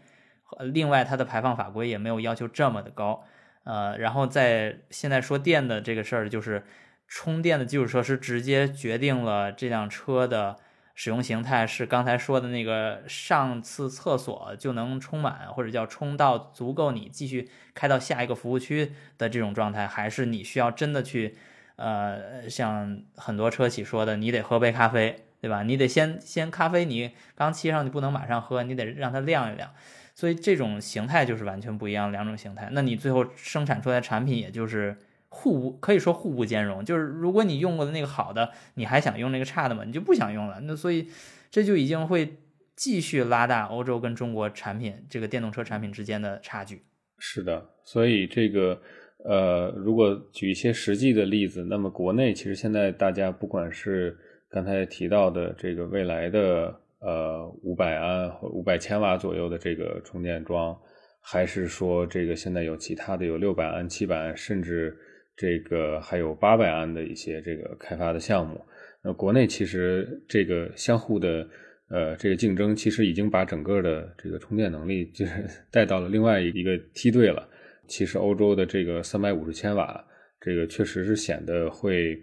[0.58, 3.24] 另外它的排放法规也没有要求这么的高，
[3.64, 6.62] 呃，然后在现在说电的这个事儿，就是
[7.10, 10.56] 充电的基础设施直接决定了这辆车的。
[10.92, 21.36] 使用形态是刚才说的那个上次厕所就能充满，或者叫充到足够你继续开到下一个服务区的这种状态，还是你需要真的去，
[21.76, 25.62] 呃，像很多车企说的，你得喝杯咖啡，对吧？
[25.62, 29.70] 你得先先咖啡，你刚沏上你不能马上喝，你得让它晾一晾。
[30.14, 32.68] 所以这种形态就是完全不一样两种形态。
[32.72, 34.98] 那你最后生产出来产品也就是。
[35.30, 39.84] 互不可以说互不兼容，就是如果你用过的那个好的，你还想用那个差的吗？
[39.84, 40.60] 你就不想用了。
[40.64, 41.08] 那所以
[41.50, 42.36] 这就已经会
[42.76, 46.82] 继续拉大欧洲跟中国产品这个电动车产品之间的差距。
[47.18, 48.80] 是的，所以这个
[49.24, 54.18] 呃，如果举一些实际的例子，那么国内其实现在大家不管是
[54.50, 60.76] 刚才提到的这个未来的呃五百安或五百千瓦左右的这个充电桩，
[61.20, 64.96] 还是说这个现在有其他的有六百安、七百安，甚至
[65.40, 68.60] 这个还有八百安的一些这个开发的项目，
[69.02, 71.48] 那国内其实这个相互的
[71.88, 75.32] 呃这个竞争，其实已经把整个的这个充电能力就是
[75.72, 77.48] 带到了另外一个梯队了。
[77.88, 80.04] 其实欧洲的这个三百五十千瓦，
[80.42, 82.20] 这个确实是显得会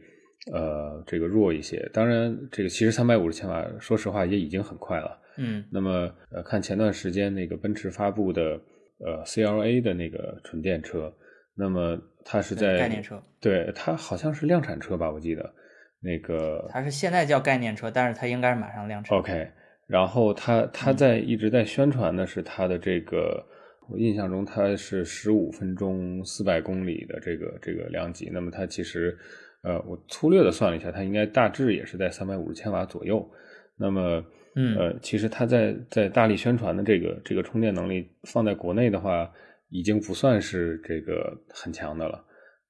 [0.54, 1.90] 呃这个弱一些。
[1.92, 5.20] 当然，这个其实三百五十千瓦，说实话也已经很快了。
[5.38, 8.62] 嗯，那么呃看前段时间那个奔驰发布的
[9.00, 11.12] 呃 CLA 的那个纯电车。
[11.60, 15.52] 那么它是在概念车，对它好像是量产车吧，我记得
[16.00, 19.18] 那个它是现在叫概念车，但是它应该是马上量产。
[19.18, 19.50] OK，
[19.88, 23.44] 然后它它在一直在宣传的是它的这个，
[23.90, 28.30] 我印象中它是十五分钟四百公里的这个这个量级。
[28.32, 29.18] 那么它其实，
[29.64, 33.28] 呃，我粗略的算了一下，它应该大致也是在三百五十千瓦左右。
[33.76, 39.32] 那么，嗯，呃，其实它在在大力宣传的这个这个充电能力放在国内的话。
[39.70, 42.24] 已经不算是这个很强的了，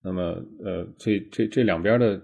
[0.03, 0.21] 那么
[0.63, 2.21] 呃，所以这这两边的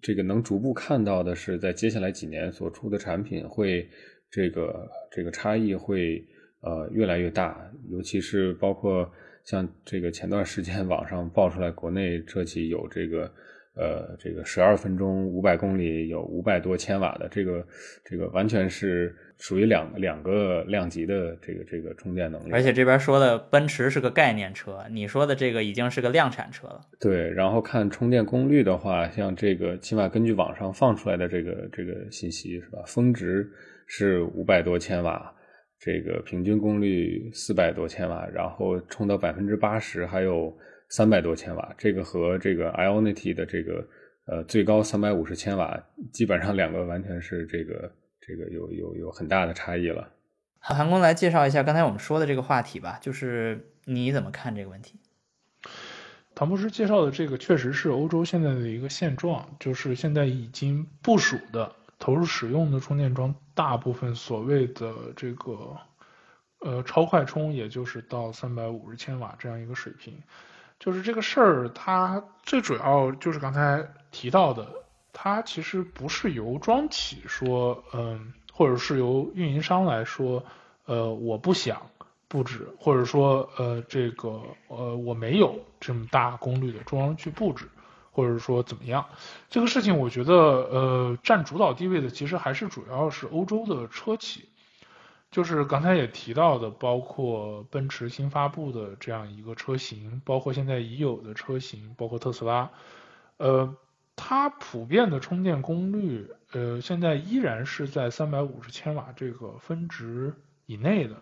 [0.00, 3.88] 这个能逐步看到的是，在接下来几年所出的产品会
[4.30, 6.24] 这个这个差异会
[6.60, 9.10] 呃越来越大，尤其是包括
[9.44, 13.32] 像这个前段时间网上爆出来，国内车企有这个。
[13.74, 17.66] 呃，这个十二分钟五百公里有五百多千瓦的，这个
[18.04, 22.52] 这个完全是属于两两个量级的这个这个充电能力。
[22.52, 26.80] 而且这边说的奔驰是个概念车，你说的这个已经是个量产车了。
[27.00, 32.78] 对，然后看充电功率的话，像这个起码根据网上放出来的这个这个信息是吧？
[32.86, 33.50] 峰值
[33.86, 35.34] 是五百多千瓦，
[35.80, 40.56] 这个平均功率四百多千瓦，然后充到百分之八十还有。
[40.94, 43.82] 三百多千瓦，这个和这个 Ionity 的这个
[44.26, 47.90] 呃最高三百五十千瓦，基本上两个完全是这个
[48.24, 50.08] 这个有有有很大的差异了。
[50.60, 55.00] 好，韩工来介绍一下刚才我们说的这个话题吧，就是你怎么看这个问题？
[56.34, 65.76] 唐博士介绍的这个确实是欧洲现在的一个现状，就是现在已经部署的投入使用的充电桩，大部分所谓的这个
[66.60, 70.22] 呃超快充，也就是到三百五十千瓦这样一个水平。
[70.78, 74.81] 就是这个事儿，它最主要就是刚才提到的，
[75.12, 80.44] 它其实不是由庄企说，嗯，或者是由运营商来说，
[80.86, 81.90] 呃，我不想
[82.28, 87.68] 布置，或者说，呃，这个，呃，我没有这么大功率的桩去布置，
[88.10, 89.06] 或者说怎么样，
[89.50, 94.48] 这个事情，我觉得，呃，占主导地位的其实还是主要是欧洲的车企。
[95.30, 102.68] 就是刚才也提到的，包括奔驰新发布的这样一个车型，包括现在已有的车型，包括特斯拉，
[103.38, 103.74] 呃，
[104.24, 110.32] 它普遍的充电功率，呃，现在依然是在三百五十千瓦这个分值
[110.64, 111.16] 以内的，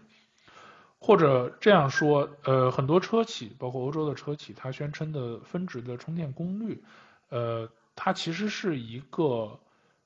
[0.98, 6.84] 或者这样说，呃，很多车企，包括欧洲的车企，它宣称的分值的充电功率，
[7.30, 9.58] 呃，它其实是一个。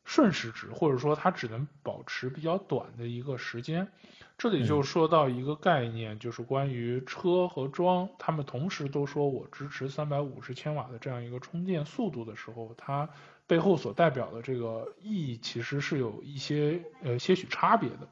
[0.06, 3.90] 瞬时值，或者说它只能保持比较短的一个时间，
[4.36, 13.08] 这里就说到一个概念，就是关于车和桩，他们同时都说我支持三百五十千瓦的这样一个充电速度的时候，它
[13.46, 18.08] 背后所代表的这个意义其实是有一些呃些许差别的。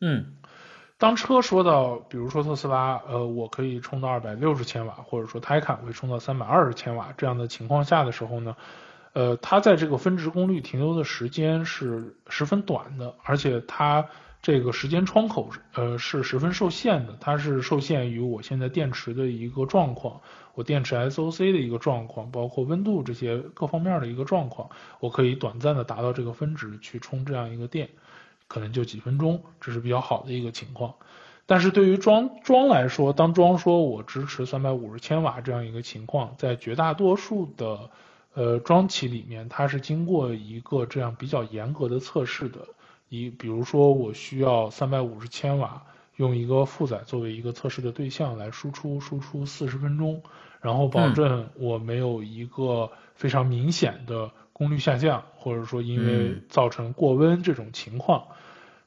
[0.00, 0.36] 嗯，
[0.98, 8.56] 当车说到，比如说特斯拉，呃，我可以充到二百六十千瓦，或者说泰坦会充到三百二十千瓦这样的情况下的时候呢？
[9.14, 14.08] 呃，它在这个峰值功率停留的时间是十分短的，而且它
[14.42, 20.20] 这个时间窗口呃是十分受限的，它是受限于我现在电池的一个状况，
[20.54, 27.88] 我电池 SOC 的一个状况，包括温度这些各方面的一个状况，我可以短暂的达到这个分值去充这样一个电，
[28.48, 30.94] 可能就几分钟，这是比较好的一个情况。
[31.46, 37.90] 但是对于装装来说，当装说我支持三百五十千瓦这样一个情况，在绝大多数的
[38.34, 42.66] 呃，装企里面它是经过一个这样比较严格的测试的，
[43.12, 45.82] 一比如说我需要三百五十千瓦，
[46.16, 50.22] 用一个负载作为一个测试的对象来输出，输出四十分钟，
[50.62, 58.28] 然后保证我没有一个非常明显的功率下降，或者说因为造成过温这种情况。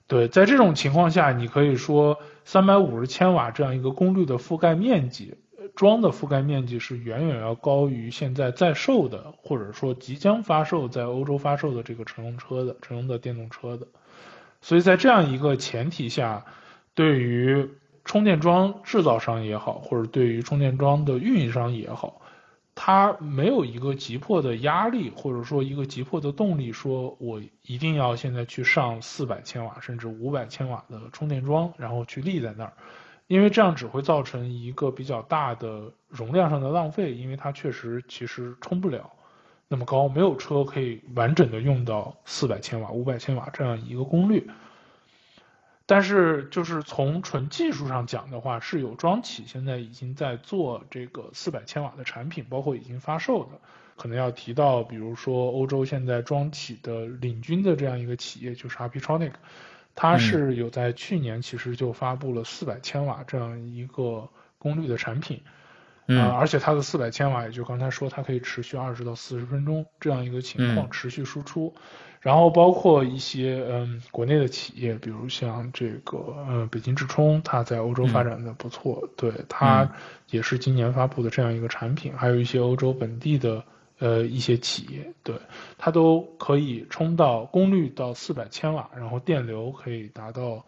[0.08, 5.36] 对，在这种情况下，你可以说三百五十千瓦这样一个功率的覆盖面积。
[5.76, 13.86] 装的覆盖面积是远远要高于现在在售的，或者说即将发售在欧洲发售的这个乘用车的乘用的电动车的，
[14.66, 16.44] 所以在这样一个前提下，
[16.96, 17.70] 对于
[18.04, 22.20] 充电桩制造商也好，或者对于充电桩的运营商也好，
[22.74, 32.74] 它没有一个急迫的压力，或者说一个急迫的动力，说我一定要现在去上四百千瓦甚至五百千瓦的充电桩，然后去立在那儿。
[33.28, 39.12] 因为这样只会造成一个比较大的容量上的浪费，因为它确实其实充不了
[39.68, 44.50] 那么高，没有车可以完整的用到四百千瓦、五百千瓦这样一个功率。
[45.88, 53.60] 但是就是从纯技术上讲的话，是有装企现在已经在做这个四百千瓦的产品，包括已经发售的，
[53.96, 59.34] 可能要提到，比如说欧洲现在装企的领军的这样一个企业就是 Aptronic。
[59.94, 65.42] 它是有在去年其实就发布了四百千瓦这样一个功率的产品，
[66.08, 71.74] 啊，而且它的四百千瓦也就刚才说它可以持续二十到四十分钟这样一个情况持续输出，
[72.22, 76.18] 然后包括一些嗯国内的企业，比如像这个
[76.48, 79.92] 呃北京智充，它在欧洲发展的不错，对它
[80.30, 83.64] 也是今年发布的这样一个产品，还有一些欧洲本地的。
[83.98, 85.34] 呃，一些企业对
[85.78, 90.66] 它都可以充到功率到四百千瓦，然后电流可以达到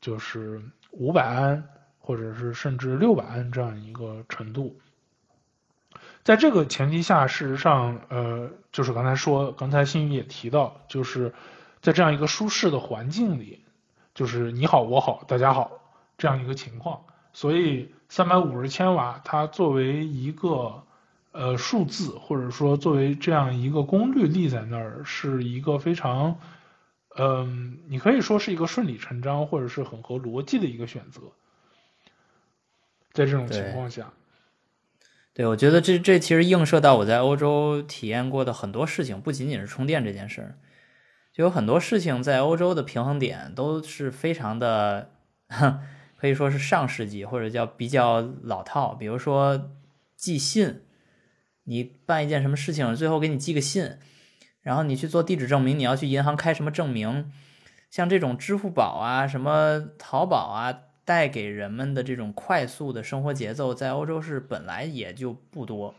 [0.00, 0.58] 就是
[0.90, 1.62] 五百安
[2.02, 4.76] 或者是甚至六百安这样一个程度。
[6.24, 11.32] 在这个前提下，事实上，呃，就是刚才说，刚才新宇也提到，就是
[11.80, 13.60] 在这样一个舒适的环境里，
[14.14, 15.80] 就是你好我好大家好
[16.18, 20.84] 这样一个情况，所以三百五十千瓦它作为一个
[21.32, 26.38] 呃数字，或者说作为这样一个功率立在那儿，是一个非常，
[27.16, 31.20] 嗯，你可以说是一个顺理成章，或者是很合逻辑的一个选择。
[33.12, 34.10] 在这种情况下，
[35.34, 40.58] 对，我觉得这这其实映射到我在欧洲体验过的很多事情，不仅仅是充电这件事儿，
[41.32, 45.10] 就有很多事情在欧洲的平衡点都是非常的，
[46.16, 48.94] 可以说是上世纪或者叫比较老套。
[48.94, 49.70] 比如说
[50.16, 50.82] 寄信，
[51.64, 53.98] 你办一件什么事情，最后给你寄个信，
[54.62, 57.30] 然后你去做地址证明，你要去银行开什么证明，
[57.90, 60.78] 像这种支付宝啊、什么淘宝啊。
[61.04, 65.94] 带给人们的这种快速的生活节奏，在欧洲是本来也就不多，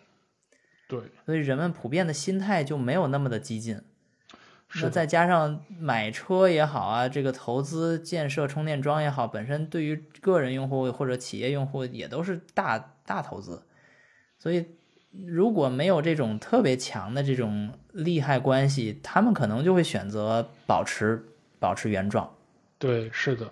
[0.87, 3.81] 对，所以人们普遍的心态就没有那么的激进。
[4.81, 13.61] 那再加上买车也好啊，这个投资建设充电桩也好，本身对于个人用户或者企业用户也都是大大投资，
[14.39, 14.65] 所以
[15.11, 21.23] 如果没有这种特别强的这种利害关系，他们可能就会选择保持
[21.59, 22.35] 保持原状。
[22.79, 23.51] 对，是的。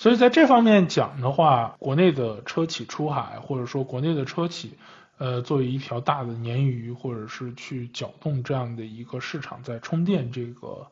[0.00, 4.78] 所以在这方面讲的话，国内的车企出海，或者说国内的车企，
[5.18, 10.86] 呃，作为一条大的鲶鱼，或者是去搅动这样的一个市场，在充电这个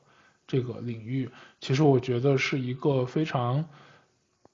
[0.48, 1.30] 这个领域，
[1.60, 3.66] 其实我觉得是一个非常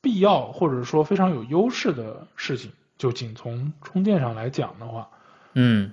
[0.02, 2.72] 必要，或者说非常有优势的事情。
[2.98, 5.08] 就仅从充电上来讲的话，
[5.54, 5.92] 嗯。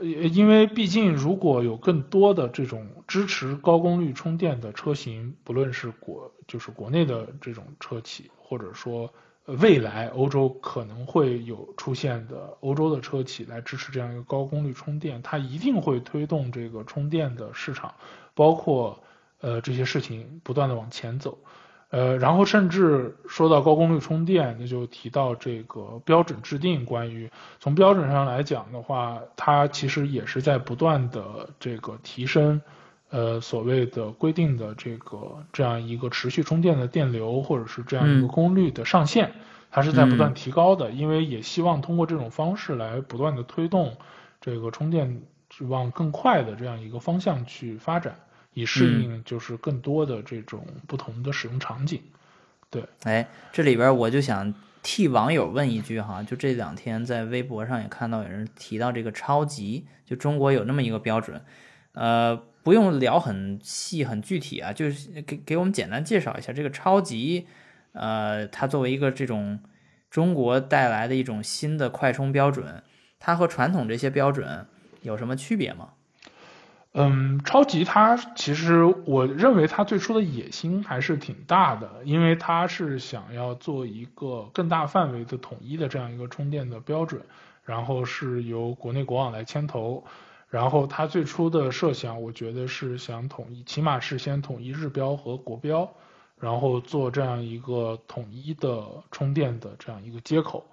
[0.00, 9.12] 因为毕竟，如果有更多的这种支持高功率充电的车型，不论是国就是国内的这种车企，或者说
[9.44, 17.94] 未来欧洲可能会有出现的欧洲的车企来支持这样一个高功率充电，它一定会推动这个充电的市场，
[18.34, 19.02] 包括
[19.40, 21.38] 呃这些事情不断的往前走。
[21.90, 26.84] 呃，然后甚至说到高功率充电，那就提到这个标准制定。
[26.84, 27.28] 关于
[27.58, 32.62] 从标准上来讲的话，它其实也是在不断的这个提升，
[33.10, 39.32] 呃，所谓的规定的这个这样一个持续充电的电流，或者是这样一个功率的上限，
[39.72, 40.92] 它是在不断提高的。
[40.92, 43.96] 因为也希望通过这种方式来不断的推动
[44.40, 45.22] 这个充电
[45.68, 48.14] 往更快的这样一个方向去发展。
[48.54, 52.02] 以适应就是更多的这种不同的使用场景，
[52.68, 52.84] 对。
[53.04, 61.40] 哎，这里边我就想替网友问一句哈，就这两天在微博上也看到有人提到这个超级，就中国有那么一个标准，
[61.92, 67.46] 呃，不用聊很细很具体啊，就是给给我们简单介绍一下这个超级，
[67.92, 69.60] 呃，它作为一个这种
[70.10, 72.82] 中国带来的一种新的快充标准，
[73.20, 74.66] 它和传统这些标准
[75.02, 75.90] 有什么区别吗？
[76.92, 87.22] 嗯，超级它其实我认为它最初的野心还是挺大的，因为它是想要做一个更大范围的统一的这样一个充电的标准，
[87.62, 90.02] 然后是由国内国网来牵头，
[90.48, 95.88] 然后它最初的设想，我觉得是想统一，起码是先统一日标和国标，
[96.40, 100.66] 然后做这样一个统一的充电的这样一个接口。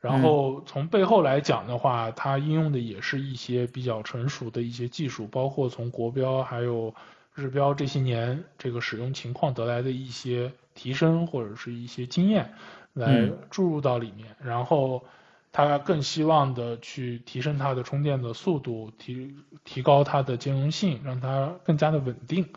[0.00, 6.94] 然后从背后来讲的话，它应用的也是一些比较成熟的一些技术，包括从国标还有
[7.34, 12.54] 日标这些年这个使用情况得来的一些提升或者是一些经验
[12.94, 14.34] 来注入到里面。
[14.42, 15.04] 然后
[15.52, 19.34] 它更希望的去提升它的充电的速度，提
[19.64, 22.48] 提高它的兼容性，让它更加的稳定。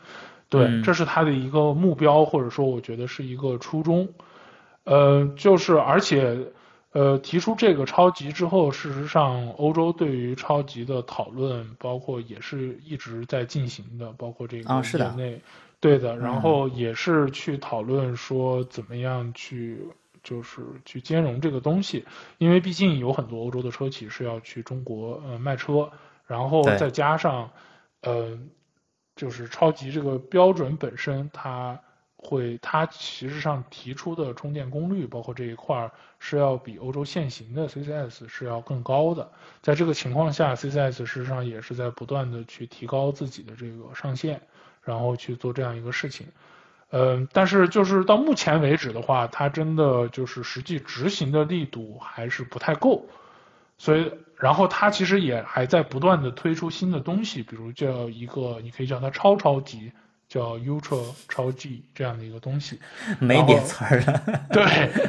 [0.47, 4.07] 对，这是它的一个目标，或者说我觉得是一个初衷。
[4.85, 6.53] 呃，就是而且。
[6.93, 15.41] 呃，提出这个超级之后，事实上，欧洲对于超级的讨论，包括也是一直在进行的，包括这个业内，
[15.79, 19.79] 对的，然后也是去讨论说怎么样去，
[20.23, 22.05] 就是去兼容这个东西，
[22.37, 25.89] 因为毕竟有很多欧洲的车企是要去中国呃卖车，
[26.27, 27.49] 然后再加上，
[28.01, 28.37] 呃，
[29.15, 31.79] 就是超级这个标准本身它。
[32.23, 39.29] 会，它其实上提出的充电功率，包括这一块儿是要比欧洲现行的 CCS 是要更高的。
[39.61, 44.41] 在这个情况下，CCS 事实上也是在不断的去提高自己的这个上限，
[44.81, 46.27] 然后去做这样一个事情。
[46.91, 53.05] 嗯，但是就是到目前为止的话，它真的就是实际执行的力度还是不太够。
[53.77, 59.91] 所以，然后它其实也还在不断的推出新的东西，比如叫一个，你可以叫它超超级。
[60.33, 62.79] 叫 Ultra 超 G 这样的一个东西，
[63.19, 64.23] 没点词儿了。
[64.49, 64.63] 对，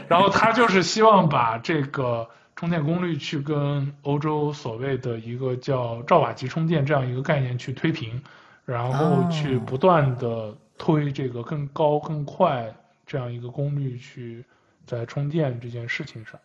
[0.07, 8.23] 然后他就是希望把这个充充电功率去跟欧洲所谓的一个叫兆瓦级充电这样一个概念去推平，
[8.65, 12.75] 然后去不断的推这个更高更快
[13.07, 14.43] 这样一个功率去
[14.87, 16.41] 在充电这件事情上。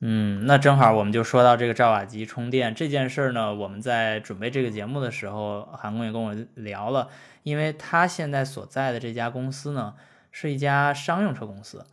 [0.00, 3.54] 嗯，那正好我们就说到这个兆瓦级充电这件事儿呢。
[3.54, 7.08] 我们在准备这个节目的时候，韩工也跟我聊了，
[7.42, 9.94] 因为他现在所在的这家公司呢，
[10.30, 11.86] 是一家商用车公司。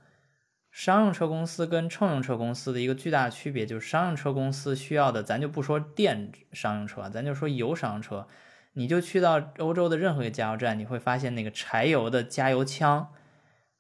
[0.70, 8.28] 商用车公司跟乘用车公司的一个巨大区别就是，商用车公司需要的，咱就不说电商用车，咱就说油商用车，
[8.74, 13.10] 你就去到欧洲的任何一个加油站，你会发现那个柴油的加油枪，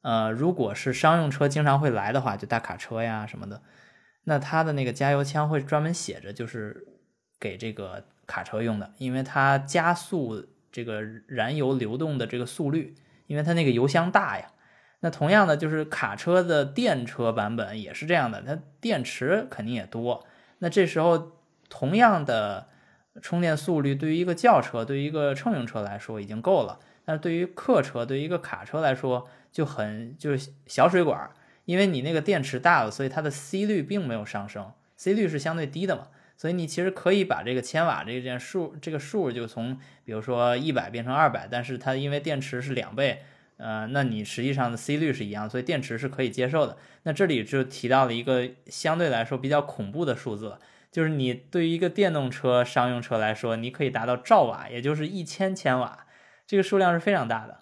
[0.03, 3.61] 呃，如果是商用车经常会来的话，就大卡车呀什么的。
[4.26, 6.88] 那它的那个加油枪会专门写着，就是
[7.39, 12.95] 给这个卡车用的，因为它加速这个燃油流动的这个速率，
[13.28, 14.51] 因为它那个油箱大呀。
[15.01, 20.26] 那同样的，就是卡车的电车版本也是这样的，它电池肯定也多。
[20.59, 21.34] 那这时候
[21.67, 22.69] 同样的
[23.21, 31.30] 充电速率，对于一个轿车、对于一个乘用车来说已经够了，但是对于客车、对于一个卡车来说就很就是小水管。
[31.66, 43.24] 因为你那个电池大了，所以它的 C 率并没有上升，C 率是相对低的嘛，所以你其实可以把这个千瓦这件数，这个数就从比如说一百变成二百，但是它因为电池是两倍，
[43.57, 46.78] 呃，那你实际上的 C 率是一样，所以电池是可以接受的。
[47.03, 50.57] 那这里就提到了一个相对来说比较恐怖的数字，
[50.91, 56.05] 就是你对于一个电动车商用车来说，你可以达到兆瓦，也就是一千千瓦，
[56.45, 57.59] 这个数量是非常大的。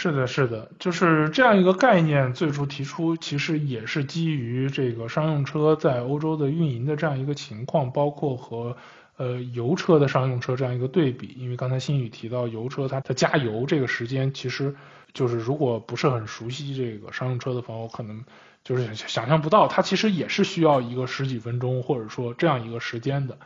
[0.00, 2.32] 是的，是的，就是这样一个概念。
[2.32, 8.76] 最初提出其实也是基于这个商用车在欧洲的运营的这样一个情况，包括和
[9.16, 11.34] 呃油车的商用车这样一个对比。
[11.36, 14.72] 因为刚才新宇提到油车，它它加油这个时间，其实
[15.12, 18.22] 就是如果不是很熟悉这个商用车的朋友，可能
[18.62, 23.36] 就是想象不到，它其实也是需要一个十几分钟或者说这样一个时间的，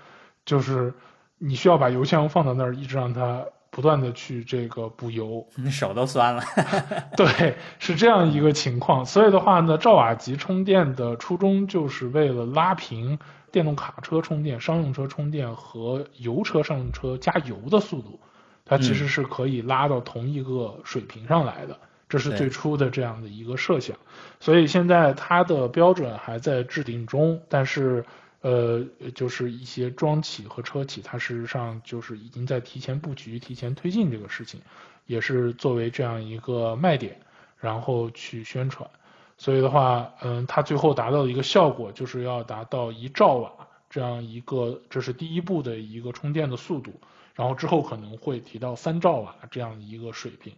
[0.44, 0.92] 就是
[1.38, 3.46] 你需要把油箱放到那儿，一直让它。
[3.74, 6.42] 不断的去这个补油， 你手都酸了。
[7.16, 9.06] 对，是这样一个情况。
[9.06, 13.18] 所以的话呢，兆瓦级充电的初衷就是为了拉平
[13.50, 18.20] 电动卡车充电、商用车充电和油车商用车加油的速度，
[18.66, 21.78] 它其实是可以拉到同一个水平上来的。
[22.10, 23.96] 这是最初的这样的一个设想。
[24.38, 28.04] 所以现在它的标准还在制定中，但是。
[28.42, 28.84] 呃，
[29.14, 34.60] 就是一些装企和车企，它事实上就是已经在提前布局、提前推进这个事情，
[35.06, 37.20] 也是作为这样一个卖点，
[37.56, 38.90] 然后去宣传。
[39.38, 43.52] 所以的话，嗯，它最后达到的一个效果，就是要达到一兆瓦
[43.88, 47.00] 这样一个，这是第一步的一个充电的速度，
[47.34, 50.52] 然后之后可能会提到三兆瓦这样一个水平。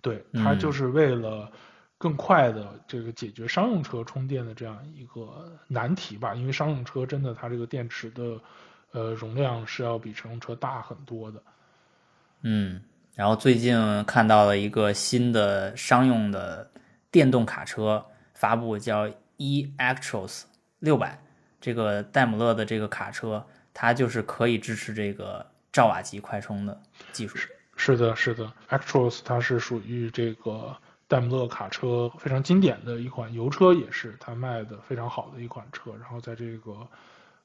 [0.00, 1.52] 对，它就是为了。
[2.00, 8.40] 更快的这个解决商用车充电的这样一个难题吧，因为商用车真的它这个电池的
[8.92, 11.42] 呃容量是要比乘用车大很多的。
[12.40, 12.80] 嗯，
[13.14, 16.70] 然后最近看到了一个新的商用的
[17.10, 20.44] 电动卡车发布，叫 e-actros
[20.78, 21.22] 六百，
[21.60, 26.80] 这个戴姆勒的这个卡车，它就是可以支持这个兆瓦级快充的
[27.12, 27.36] 技术。
[27.76, 30.74] 是的，是的，actros 它是属于这个。
[31.10, 35.90] 戴姆勒卡车非常经典的一款油车，也是它卖的非常好的一款车。
[36.00, 36.86] 然后在这个，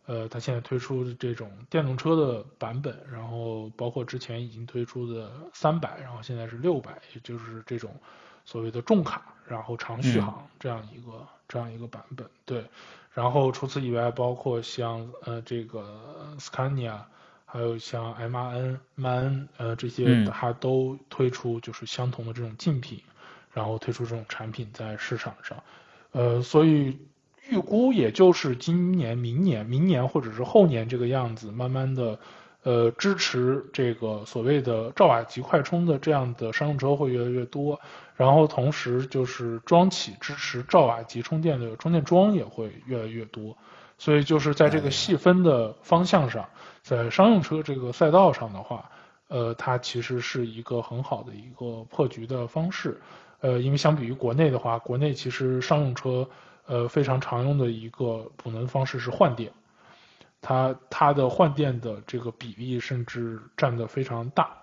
[0.05, 7.89] 呃，它现在推出的这种电动车的版本，然后包括之前已经推出的三百，然后现在是六百，也就是这种
[8.45, 12.29] 所谓的重卡，然后长续航这样一个这样一个版本。
[12.45, 12.63] 对，
[13.15, 16.99] 然后除此以外，包括像呃这个 Scania，
[17.45, 23.01] 还有像 M R N、MAN 呃这些，它都推出就是相同的这种竞品。
[23.55, 25.63] 然后推出这种产品在市场上，
[26.11, 26.99] 呃，所以
[27.49, 32.19] 预估也就是今年、明年、明年或者是后年这个样子，慢慢的，
[32.63, 37.79] 呃，支持这个所谓的兆瓦级快充的这样的商用车会越来越多，
[38.17, 43.55] 然后同时就是装起支持兆瓦级充电的充电桩也会越来越多，
[43.97, 46.49] 所以就是在这个细分的方向上，
[46.81, 48.91] 在商用车这个赛道上的话，
[49.29, 52.99] 呃，它其实是一个很好的一个破局的方式。
[53.41, 56.27] 呃，因为相比于国内的话，国内其实商用车，
[56.65, 59.51] 呃，非常常用的一个补能方式是换电，
[60.41, 64.57] 它它的换电的这个比例甚至占的非常大，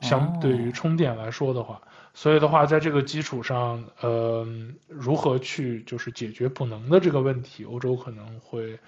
[0.00, 1.80] 相对于充电来说的话，
[2.12, 4.46] 所以的话，在这个基础上，呃，
[4.86, 8.78] 如何去就是解决补能的这个问题，欧洲可能会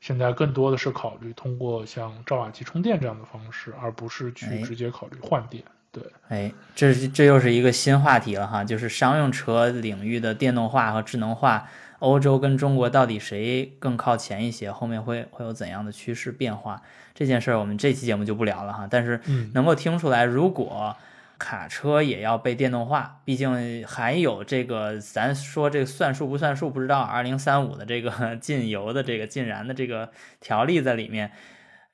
[0.00, 5.62] 现在更多的是考虑通过像兆瓦级充电这样的方式，而不是去直接考虑换电。
[5.92, 11.68] 对，哎，这这又是一个新话题了哈，就是商用车领域的电动化和智能化，
[11.98, 16.80] 欧洲跟中国到底谁更靠前一些，后面会会有怎样的趋势变化？
[17.14, 18.88] 这件事儿我们这期节目就不聊了哈。
[18.90, 19.20] 但是
[19.52, 20.96] 能够听出来，如果
[21.36, 31.32] 卡车也要被电动化，毕竟还有这个咱说这个算数不算数不知道，二零三五的这个 禁油的这个禁燃的这个条例在里面。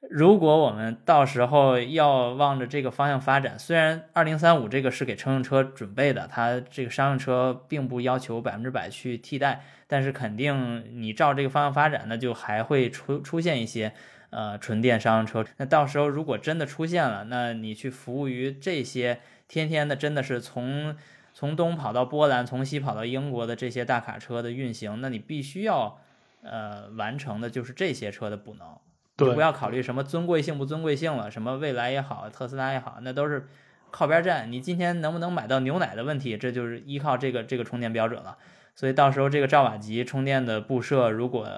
[0.00, 13.92] 如果我们到时候要望着这个方向发展，虽然二零三五这个是给乘用车准备的，它这个商用车并不要求百分之百去替代，但是肯定你照这个方向发展，那就还会出出现一些
[14.30, 15.44] 呃纯电商用车。
[15.56, 19.18] 那到时候如果真的出现了，那你去服务于这些
[19.48, 20.96] 天天的真的是从
[21.34, 25.98] 从东跑到波兰，从西跑到英国的这些大卡车的运行，那你必须要
[26.42, 28.78] 呃完成的就是这些车的补能。
[29.26, 33.48] 就，不要考虑什么尊贵性不尊贵性了，什么未来也好，特斯拉也好，那都是
[33.90, 34.50] 靠边站。
[34.50, 38.38] 你今天能不能买到牛奶的问题，这就是依靠这个这个充电标准了。
[38.74, 41.48] 所以到时候这个兆瓦级充电的布设如果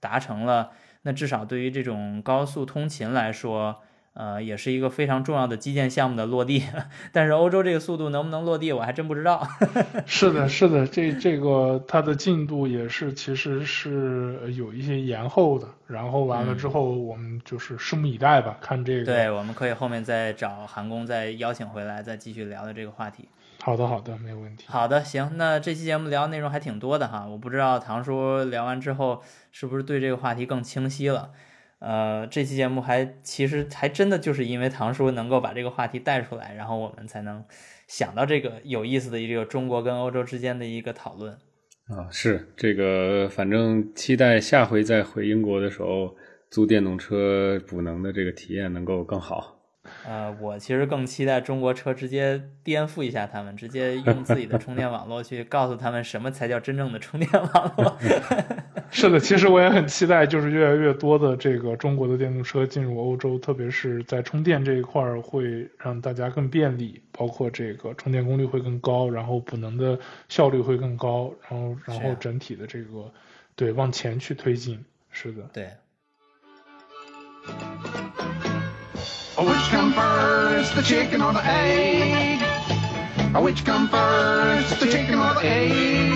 [0.00, 0.70] 达成了，
[1.02, 3.82] 那至少对于这种高速通勤来说。
[4.14, 6.62] 呃，也是一个非常重要的基建项目的落地，
[7.12, 9.46] 但是欧洲这个速度能不能落地，我还真不知道。
[10.04, 19.04] 是的，是的，这这个它的进度也是其实是有一些延后的，然后完了之后我们就是拭目以待吧，看这个。
[19.06, 23.28] 对，我们可以后面再找韩工再邀请回来，再继续聊聊这个话题。
[23.62, 24.64] 好的，好的，没有问题。
[24.68, 31.30] 好的，行，那这期节目聊内容还挺多的哈，我不知道唐叔聊完之后是不是对这个话题更清晰了。
[31.84, 37.44] 呃，这期节目还其实还真的就是因为唐叔能够把这个话题带出来，然后我们才能
[37.88, 41.32] 想到这个有意思的一个中国跟欧洲之间的一个讨论。
[41.88, 46.14] 啊，是这个，反正期待下回再回英国的时候
[46.48, 49.58] 租电动车补能的这个体验能够更好。
[50.06, 57.98] 呃，我其实更期待中国车直接颠覆一下他们，直接用自己的充电网络去告诉他们什么才叫真正的充电网络。
[58.94, 73.10] 是的，其实我也很期待，就是越来越多的这个中国的电动车进入欧洲，特别是在充电这一块儿，会让大家更便利，包括这个充电功率会更高，然后补能的效率会更高，然后然后整体的这个
[73.56, 74.78] 对往前去推进。
[75.10, 75.70] 是的，对。
[79.36, 82.38] Which come first, the chicken or the egg?
[83.32, 86.11] Which come first, the chicken or the egg?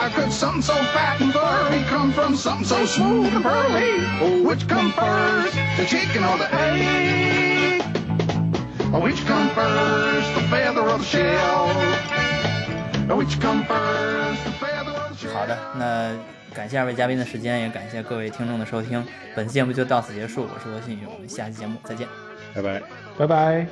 [0.00, 4.00] How could something so fat and furry come from something so smooth and pearly?
[4.22, 7.82] Oh, which come first, the chicken or the egg?
[8.94, 11.68] Which come first, the feather or the shell?
[13.14, 15.34] Which come first, the feather or the shell?
[15.34, 16.16] 好的，那
[16.54, 19.06] 感谢二位嘉宾的时间，也感谢各位听众的收听。
[19.36, 22.08] 本期节目就到此结束，我是罗新宇，我们下期节目再见。
[22.54, 22.80] 拜拜，
[23.18, 23.66] 拜拜。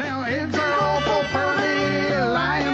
[0.00, 2.69] Now eggs are awful pretty, lying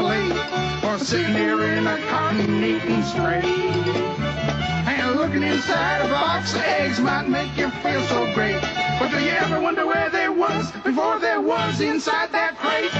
[0.00, 3.44] or sitting here in a carton eating straight.
[3.44, 8.60] And looking inside a box of eggs might make you feel so great.
[8.98, 12.92] But do you ever wonder where they was before there was inside that crate?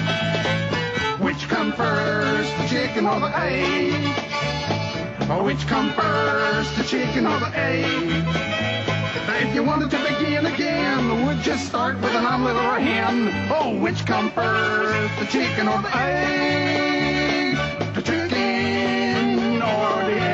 [1.21, 5.31] Which come first, the chicken or the egg?
[5.31, 8.80] Or which come first, the chicken or the egg?
[9.41, 13.49] If you wanted to begin again, would you start with an omelet or a hen?
[13.51, 17.57] Oh, which come first, the chicken or the egg?
[17.95, 20.30] The chicken or the egg?